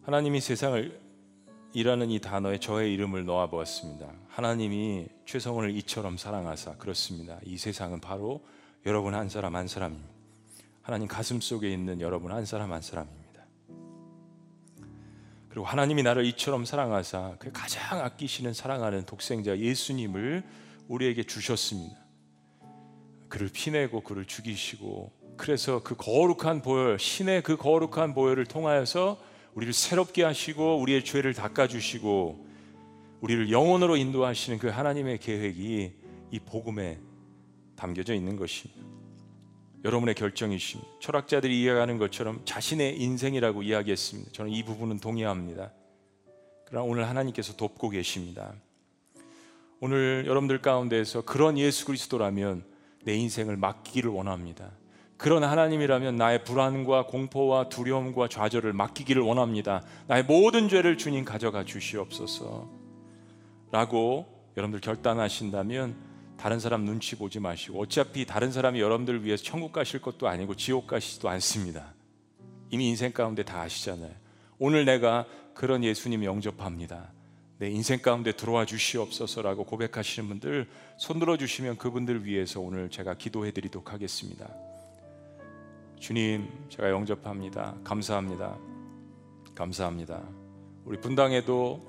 하나님이 0.02 0.40
세상을 0.40 1.00
이라는 1.72 2.10
이 2.10 2.18
단어에 2.18 2.58
저의 2.58 2.92
이름을 2.94 3.24
놓아 3.24 3.46
보았습니다. 3.46 4.12
하나님이 4.28 5.06
최성원을 5.24 5.76
이처럼 5.76 6.16
사랑하사 6.16 6.76
그렇습니다. 6.78 7.38
이 7.44 7.56
세상은 7.56 8.00
바로 8.00 8.44
여러분 8.86 9.14
한 9.14 9.28
사람 9.28 9.54
한 9.54 9.68
사람입니다. 9.68 10.10
하나님 10.82 11.06
가슴 11.06 11.40
속에 11.40 11.72
있는 11.72 12.00
여러분 12.00 12.32
한 12.32 12.44
사람 12.44 12.72
한 12.72 12.82
사람입니다. 12.82 13.44
그리고 15.48 15.64
하나님이 15.64 16.02
나를 16.02 16.24
이처럼 16.26 16.64
사랑하사 16.64 17.36
그 17.38 17.52
가장 17.52 18.00
아끼시는 18.00 18.52
사랑하는 18.52 19.06
독생자 19.06 19.56
예수님을 19.56 20.42
우리에게 20.88 21.22
주셨습니다. 21.22 22.01
그를 23.32 23.48
피내고 23.50 24.02
그를 24.02 24.26
죽이시고 24.26 25.10
그래서 25.38 25.82
그 25.82 25.96
거룩한 25.96 26.60
보혈 26.60 26.98
신의 26.98 27.42
그 27.42 27.56
거룩한 27.56 28.12
보혈을 28.12 28.44
통하여서 28.44 29.18
우리를 29.54 29.72
새롭게 29.72 30.22
하시고 30.22 30.78
우리의 30.78 31.02
죄를 31.02 31.32
닦아 31.32 31.66
주시고 31.66 32.46
우리를 33.22 33.50
영원으로 33.50 33.96
인도하시는 33.96 34.58
그 34.58 34.68
하나님의 34.68 35.18
계획이 35.18 35.94
이 36.30 36.38
복음에 36.40 36.98
담겨져 37.74 38.12
있는 38.12 38.36
것입니다. 38.36 38.82
여러분의 39.82 40.14
결정이십니다. 40.14 40.90
철학자들이 41.00 41.58
이해하는 41.62 41.96
것처럼 41.96 42.42
자신의 42.44 43.00
인생이라고 43.00 43.62
이야기했습니다. 43.62 44.32
저는 44.32 44.52
이 44.52 44.62
부분은 44.62 45.00
동의합니다. 45.00 45.72
그러나 46.66 46.84
오늘 46.84 47.08
하나님께서 47.08 47.56
돕고 47.56 47.88
계십니다. 47.88 48.52
오늘 49.80 50.24
여러분들 50.26 50.60
가운데에서 50.60 51.22
그런 51.22 51.56
예수 51.56 51.86
그리스도라면 51.86 52.70
내 53.04 53.14
인생을 53.14 53.56
맡기기를 53.56 54.10
원합니다. 54.10 54.70
그런 55.16 55.44
하나님이라면 55.44 56.16
나의 56.16 56.42
불안과 56.44 57.06
공포와 57.06 57.68
두려움과 57.68 58.28
좌절을 58.28 58.72
맡기기를 58.72 59.22
원합니다. 59.22 59.84
나의 60.08 60.24
모든 60.24 60.68
죄를 60.68 60.98
주님 60.98 61.24
가져가 61.24 61.64
주시옵소서. 61.64 62.68
라고 63.70 64.26
여러분들 64.56 64.80
결단하신다면 64.80 65.94
다른 66.36 66.58
사람 66.58 66.84
눈치 66.84 67.16
보지 67.16 67.38
마시고 67.38 67.80
어차피 67.80 68.26
다른 68.26 68.50
사람이 68.50 68.80
여러분들을 68.80 69.24
위해서 69.24 69.44
천국 69.44 69.72
가실 69.72 70.00
것도 70.00 70.26
아니고 70.26 70.56
지옥 70.56 70.88
가시지도 70.88 71.28
않습니다. 71.28 71.94
이미 72.70 72.88
인생 72.88 73.12
가운데 73.12 73.44
다 73.44 73.60
아시잖아요. 73.60 74.10
오늘 74.58 74.84
내가 74.84 75.26
그런 75.54 75.84
예수님 75.84 76.24
영접합니다. 76.24 77.12
내 77.62 77.70
인생 77.70 78.00
가운데 78.00 78.32
들어와 78.32 78.66
주시옵소서라고 78.66 79.62
고백하시는 79.62 80.28
분들 80.28 80.66
손 80.98 81.20
들어 81.20 81.36
주시면 81.36 81.78
그분들 81.78 82.24
위해서 82.24 82.58
오늘 82.58 82.90
제가 82.90 83.14
기도해 83.14 83.52
드리도록 83.52 83.92
하겠습니다. 83.92 84.52
주님, 86.00 86.48
제가 86.70 86.90
영접합니다. 86.90 87.76
감사합니다. 87.84 88.58
감사합니다. 89.54 90.24
우리 90.84 90.98
분당에도 90.98 91.80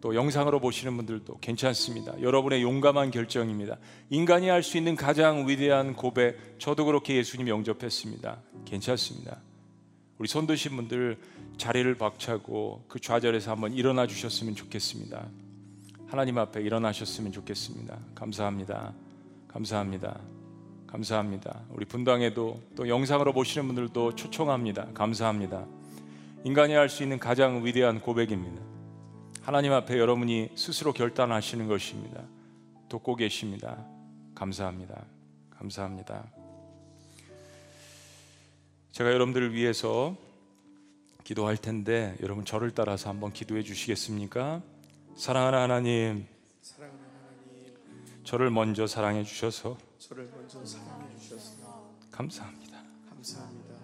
또 0.00 0.14
영상으로 0.14 0.60
보시는 0.60 0.96
분들도 0.96 1.36
괜찮습니다. 1.42 2.18
여러분의 2.22 2.62
용감한 2.62 3.10
결정입니다. 3.10 3.76
인간이 4.08 4.48
할 4.48 4.62
수 4.62 4.78
있는 4.78 4.96
가장 4.96 5.46
위대한 5.46 5.94
고백, 5.94 6.58
저도 6.58 6.86
그렇게 6.86 7.16
예수님 7.16 7.48
영접했습니다. 7.48 8.40
괜찮습니다. 8.64 9.42
우리 10.16 10.26
손 10.26 10.46
드신 10.46 10.74
분들 10.76 11.18
자리를 11.60 11.94
박차고 11.96 12.86
그 12.88 12.98
좌절에서 12.98 13.50
한번 13.50 13.74
일어나 13.74 14.06
주셨으면 14.06 14.54
좋겠습니다. 14.54 15.28
하나님 16.06 16.38
앞에 16.38 16.62
일어나셨으면 16.62 17.32
좋겠습니다. 17.32 17.98
감사합니다. 18.14 18.94
감사합니다. 19.46 20.18
감사합니다. 20.86 21.60
우리 21.68 21.84
분당에도 21.84 22.58
또 22.74 22.88
영상으로 22.88 23.34
보시는 23.34 23.66
분들도 23.66 24.14
초청합니다. 24.14 24.86
감사합니다. 24.94 25.66
인간이 26.44 26.72
할 26.72 26.88
수 26.88 27.02
있는 27.02 27.18
가장 27.18 27.62
위대한 27.62 28.00
고백입니다. 28.00 28.62
하나님 29.42 29.74
앞에 29.74 29.98
여러분이 29.98 30.52
스스로 30.54 30.94
결단하시는 30.94 31.68
것입니다. 31.68 32.22
돕고 32.88 33.16
계십니다. 33.16 33.84
감사합니다. 34.34 35.04
감사합니다. 35.58 36.24
제가 38.92 39.12
여러분들을 39.12 39.52
위해서 39.52 40.16
기도할 41.24 41.56
텐데 41.56 42.16
여러분 42.22 42.44
저를 42.44 42.70
따라서 42.72 43.08
한번 43.08 43.32
기도해 43.32 43.62
주시겠습니까? 43.62 44.62
사랑하는 45.16 45.58
하나님, 45.58 46.26
사랑하는 46.62 47.00
하나님, 47.04 48.24
저를 48.24 48.50
먼저 48.50 48.86
사랑해 48.86 49.22
주셔서 49.24 49.76
저를 49.98 50.30
먼저 50.34 50.64
사랑해 50.64 51.16
주셔서 51.18 51.90
감사합니다. 52.10 52.82
감사합니다. 53.08 53.74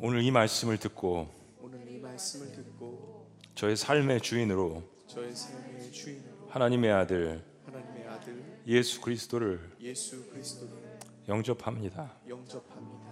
오늘 0.00 0.22
이 0.22 0.30
말씀을 0.30 0.78
듣고 0.78 1.28
오늘 1.60 1.86
이 1.90 1.98
말씀을 1.98 2.52
듣고 2.52 3.28
저의 3.54 3.76
삶의 3.76 4.22
주인으로 4.22 4.82
저의 5.06 5.34
삶의 5.34 5.92
주인으로 5.92 6.48
하나님의 6.48 6.90
아들 6.90 7.44
하나님의 7.66 8.08
아들 8.08 8.62
예수 8.66 9.00
그리스도를 9.02 9.76
예수 9.80 10.26
그리스도를 10.30 10.98
영접합니다. 11.28 12.16
영접합니다. 12.28 13.09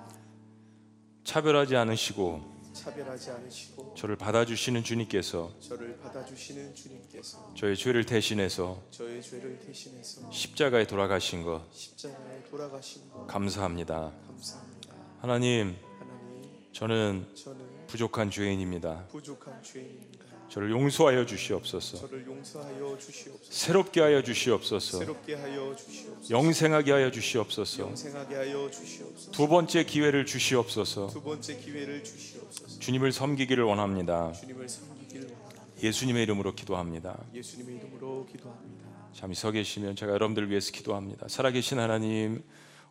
차별하지 1.29 1.77
않으시고 1.77 2.41
차별하지 2.73 3.31
않으시고 3.31 3.95
저를 3.95 4.17
받아주시는 4.17 4.83
주님께서 4.83 5.53
저를 5.61 5.99
받아주시는 5.99 6.75
주님께서 6.75 7.53
저의 7.55 7.77
죄를 7.77 8.07
대신해서 8.07 8.83
저의 8.91 9.23
죄를 9.23 9.59
대신해서 9.59 10.31
십자가에 10.33 10.87
돌아가신 10.87 11.43
것 11.43 11.63
십자가에 11.71 12.43
돌아가신 12.45 13.11
것 13.11 13.27
감사합니다. 13.27 14.11
감사합니다. 14.27 14.95
하나님, 15.21 15.77
하나님, 15.99 16.73
저는 16.73 17.27
저는 17.35 17.87
부족한 17.89 18.31
죄인입니다. 18.31 19.05
부족한 19.09 19.63
죄인입니다. 19.63 20.25
저를 20.49 20.71
용서하여 20.71 21.27
주시옵소서. 21.27 21.99
저를 21.99 22.27
용서하여 22.27 22.97
주시옵소서. 22.99 23.51
새롭게 23.51 24.01
하여 24.01 24.23
주시옵소서. 24.23 24.99
새롭게 24.99 25.35
하여 25.35 25.77
주시옵소서. 25.77 26.31
영생하게 26.35 26.93
하여 26.93 27.11
주시옵소서. 27.11 27.83
영생하게 27.83 28.35
하여 28.35 28.71
주시옵소서. 28.71 29.33
두 29.33 29.47
번째 29.47 29.85
기회를 29.85 30.25
주시옵소서. 30.25 31.09
두 31.09 31.23
번째 31.23 31.57
기회를 31.59 32.03
주시옵소서. 32.03 32.79
주님을 32.81 33.13
섬기기를 33.13 33.63
원합니다. 33.65 34.33
주님을 34.33 34.69
섬기기를 34.69 35.31
원합니다. 35.31 35.83
예수님의 35.83 36.23
이름으로 36.25 36.55
기도합니다. 36.55 37.25
예수님의 37.35 37.77
이름으로 37.77 38.27
기도합니다. 38.33 38.89
잠이 39.13 39.35
서 39.35 39.51
계시면 39.51 39.97
제가 39.97 40.13
여러분들을 40.13 40.49
위해서 40.51 40.73
기도합니다. 40.73 41.29
살아계신 41.29 41.79
하나님, 41.79 42.43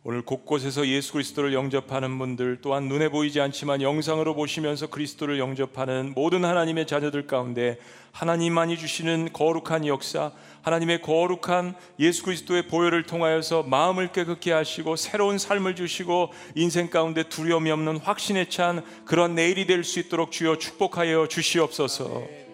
오늘 0.04 0.22
곳곳에서 0.22 0.86
예수 0.86 1.12
그리스도를 1.12 1.52
영접하는 1.52 2.18
분들 2.18 2.58
또한 2.62 2.84
눈에 2.84 3.08
보이지 3.08 3.40
않지만 3.40 3.82
영상으로 3.82 4.34
보시면서 4.34 4.86
그리스도를 4.86 5.38
영접하는 5.38 6.12
모든 6.14 6.44
하나님의 6.44 6.86
자녀들 6.86 7.26
가운데 7.26 7.78
하나님만이 8.12 8.78
주시는 8.78 9.30
거룩한 9.32 9.86
역사, 9.86 10.32
하나님의 10.62 11.02
거룩한 11.02 11.74
예수 11.98 12.22
그리스도의 12.22 12.68
보혈을 12.68 13.02
통하여서 13.04 13.64
마음을 13.64 14.12
깨끗게 14.12 14.52
하시고 14.52 14.96
새로운 14.96 15.36
삶을 15.36 15.74
주시고 15.74 16.32
인생 16.54 16.90
가운데 16.90 17.24
두려움이 17.24 17.70
없는 17.70 17.98
확신에 17.98 18.48
찬 18.48 18.84
그런 19.04 19.34
내일이 19.34 19.66
될 19.66 19.82
수 19.82 19.98
있도록 19.98 20.30
주여 20.30 20.56
축복하여 20.58 21.26
주시옵소서. 21.28 22.47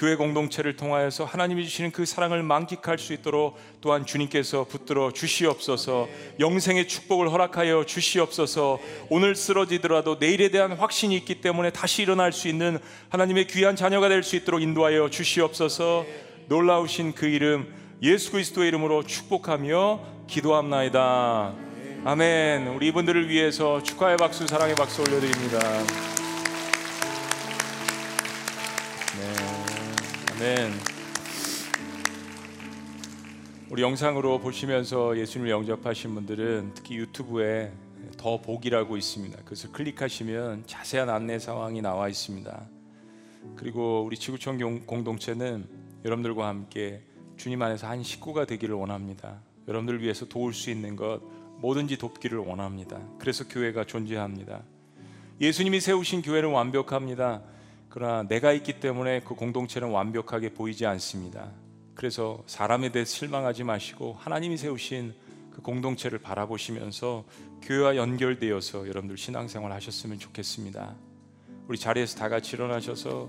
교회 0.00 0.16
공동체를 0.16 0.76
통하여서 0.76 1.26
하나님이 1.26 1.62
주시는 1.64 1.90
그 1.90 2.06
사랑을 2.06 2.42
만끽할 2.42 2.98
수 2.98 3.12
있도록 3.12 3.58
또한 3.82 4.06
주님께서 4.06 4.64
붙들어 4.64 5.12
주시옵소서. 5.12 6.08
영생의 6.40 6.88
축복을 6.88 7.30
허락하여 7.30 7.84
주시옵소서. 7.84 8.80
오늘 9.10 9.36
쓰러지더라도 9.36 10.16
내일에 10.18 10.48
대한 10.48 10.72
확신이 10.72 11.14
있기 11.18 11.42
때문에 11.42 11.68
다시 11.68 12.00
일어날 12.00 12.32
수 12.32 12.48
있는 12.48 12.78
하나님의 13.10 13.46
귀한 13.48 13.76
자녀가 13.76 14.08
될 14.08 14.22
수 14.22 14.36
있도록 14.36 14.62
인도하여 14.62 15.10
주시옵소서. 15.10 16.06
놀라우신 16.48 17.14
그 17.14 17.26
이름 17.26 17.70
예수 18.02 18.32
그리스도의 18.32 18.68
이름으로 18.68 19.02
축복하며 19.02 20.00
기도합나이다. 20.28 21.52
아멘. 22.06 22.68
우리 22.68 22.88
이분들을 22.88 23.28
위해서 23.28 23.82
축하의 23.82 24.16
박수 24.16 24.46
사랑의 24.46 24.74
박수 24.76 25.02
올려드립니다 25.02 25.58
아멘. 30.40 30.72
우리 33.68 33.82
영상으로 33.82 34.40
보시면서 34.40 35.18
예수님을 35.18 35.50
영접하신 35.50 36.14
분들은 36.14 36.72
특히 36.74 36.96
유튜브에 36.96 37.70
더 38.16 38.40
복이라고 38.40 38.96
있습니다. 38.96 39.38
그래서 39.44 39.70
클릭하시면 39.70 40.64
자세한 40.66 41.10
안내 41.10 41.38
상황이 41.38 41.82
나와 41.82 42.08
있습니다. 42.08 42.58
그리고 43.54 44.02
우리 44.02 44.16
지구촌 44.16 44.56
경- 44.56 44.86
공동체는 44.86 45.68
여러분들과 46.06 46.48
함께 46.48 47.02
주님 47.36 47.60
안에서 47.60 47.86
한 47.86 48.02
식구가 48.02 48.46
되기를 48.46 48.74
원합니다. 48.74 49.42
여러분들을 49.68 50.00
위해서 50.02 50.24
도울 50.24 50.54
수 50.54 50.70
있는 50.70 50.96
것 50.96 51.20
뭐든지 51.58 51.98
돕기를 51.98 52.38
원합니다. 52.38 52.98
그래서 53.18 53.46
교회가 53.46 53.84
존재합니다. 53.84 54.62
예수님이 55.38 55.80
세우신 55.80 56.22
교회는 56.22 56.48
완벽합니다. 56.50 57.42
그러나 57.90 58.22
내가 58.22 58.52
있기 58.52 58.78
때문에 58.78 59.20
그 59.20 59.34
공동체는 59.34 59.90
완벽하게 59.90 60.54
보이지 60.54 60.86
않습니다. 60.86 61.50
그래서 61.94 62.42
사람에 62.46 62.92
대해 62.92 63.04
실망하지 63.04 63.64
마시고 63.64 64.16
하나님이 64.18 64.56
세우신 64.56 65.12
그 65.50 65.60
공동체를 65.60 66.20
바라보시면서 66.20 67.24
교회와 67.62 67.96
연결되어서 67.96 68.88
여러분들 68.88 69.18
신앙생활 69.18 69.72
하셨으면 69.72 70.20
좋겠습니다. 70.20 70.94
우리 71.66 71.78
자리에서 71.78 72.16
다 72.16 72.28
같이 72.28 72.54
일어나셔서 72.54 73.28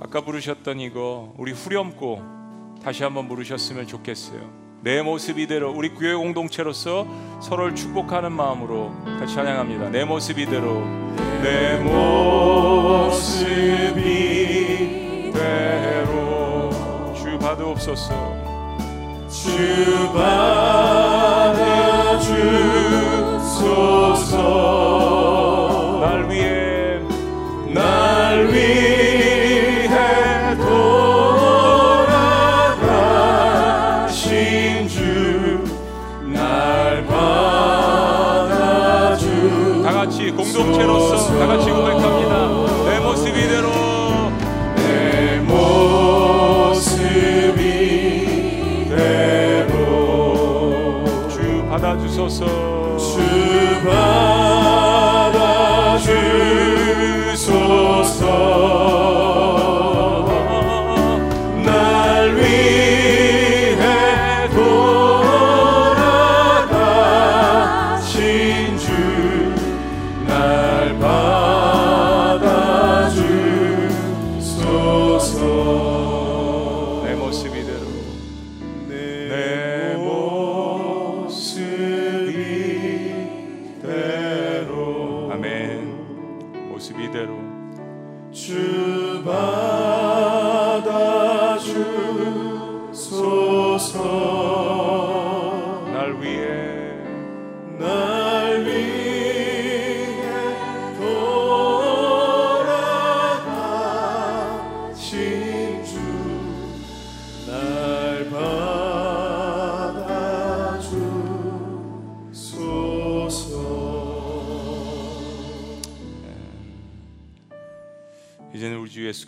아까 0.00 0.20
부르셨던 0.20 0.80
이거 0.80 1.32
우리 1.38 1.52
후렴고 1.52 2.76
다시 2.82 3.04
한번 3.04 3.28
부르셨으면 3.28 3.86
좋겠어요. 3.86 4.66
내 4.82 5.00
모습 5.00 5.38
이대로 5.38 5.72
우리 5.72 5.90
교회 5.90 6.14
공동체로서 6.14 7.06
서로를 7.40 7.74
축복하는 7.76 8.32
마음으로 8.32 8.90
같이 9.18 9.34
찬양합니다. 9.34 9.90
내 9.90 10.04
모습 10.04 10.38
이대로 10.38 10.82
내 11.42 11.76
모습 11.78 13.46
이대로 13.98 15.34
주 17.14 17.38
받으옵소서. 17.38 18.14
주 19.28 20.12
받아주소서 20.12 21.66
주소서. 52.28 52.46
주 52.98 53.20
받아 53.84 55.38
주소서. 55.98 57.46
날 61.64 62.34
위해 62.36 63.78
돌아가신 64.48 65.16
주 68.78 68.86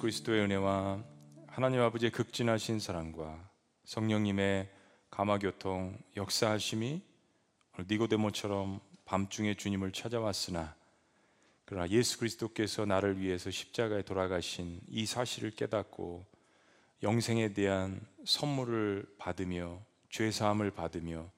그리스도의 0.09 0.45
은혜와 0.45 1.05
하나님 1.49 1.83
아버지의 1.83 2.11
극진하신 2.13 2.81
사랑과 2.81 3.47
성령님의 3.85 4.71
감화교통 5.11 5.99
역사하심이 6.17 7.03
니고데모처럼 7.91 8.81
밤중에 9.05 9.53
주님을 9.53 9.93
찾아왔으나 9.93 10.75
그러나 11.67 11.87
예수 11.91 12.19
그리스도께서 12.21 12.87
나를 12.87 13.21
위해서 13.21 13.51
십자가에 13.51 14.01
돌아가신 14.01 14.81
이 14.89 15.05
사실을 15.05 15.51
깨닫고 15.51 16.25
영생에 17.03 17.53
대한 17.53 18.01
선물을 18.25 19.17
받으며 19.19 19.79
죄 20.09 20.31
사함을 20.31 20.71
받으며 20.71 21.31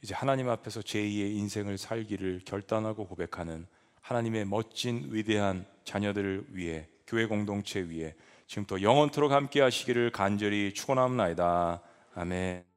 이제 0.00 0.14
하나님 0.14 0.48
앞에서 0.48 0.80
제2의 0.80 1.34
인생을 1.38 1.76
살기를 1.76 2.42
결단하고 2.44 3.08
고백하는 3.08 3.66
하나님의 4.00 4.44
멋진 4.44 5.08
위대한 5.12 5.66
자녀들을 5.82 6.46
위해 6.50 6.86
교회 7.06 7.26
공동체 7.26 7.80
위에 7.80 8.14
지금부터 8.46 8.82
영원토록 8.82 9.32
함께 9.32 9.60
하시기를 9.60 10.10
간절히 10.12 10.72
축원합니다. 10.74 11.82
아멘. 12.14 12.71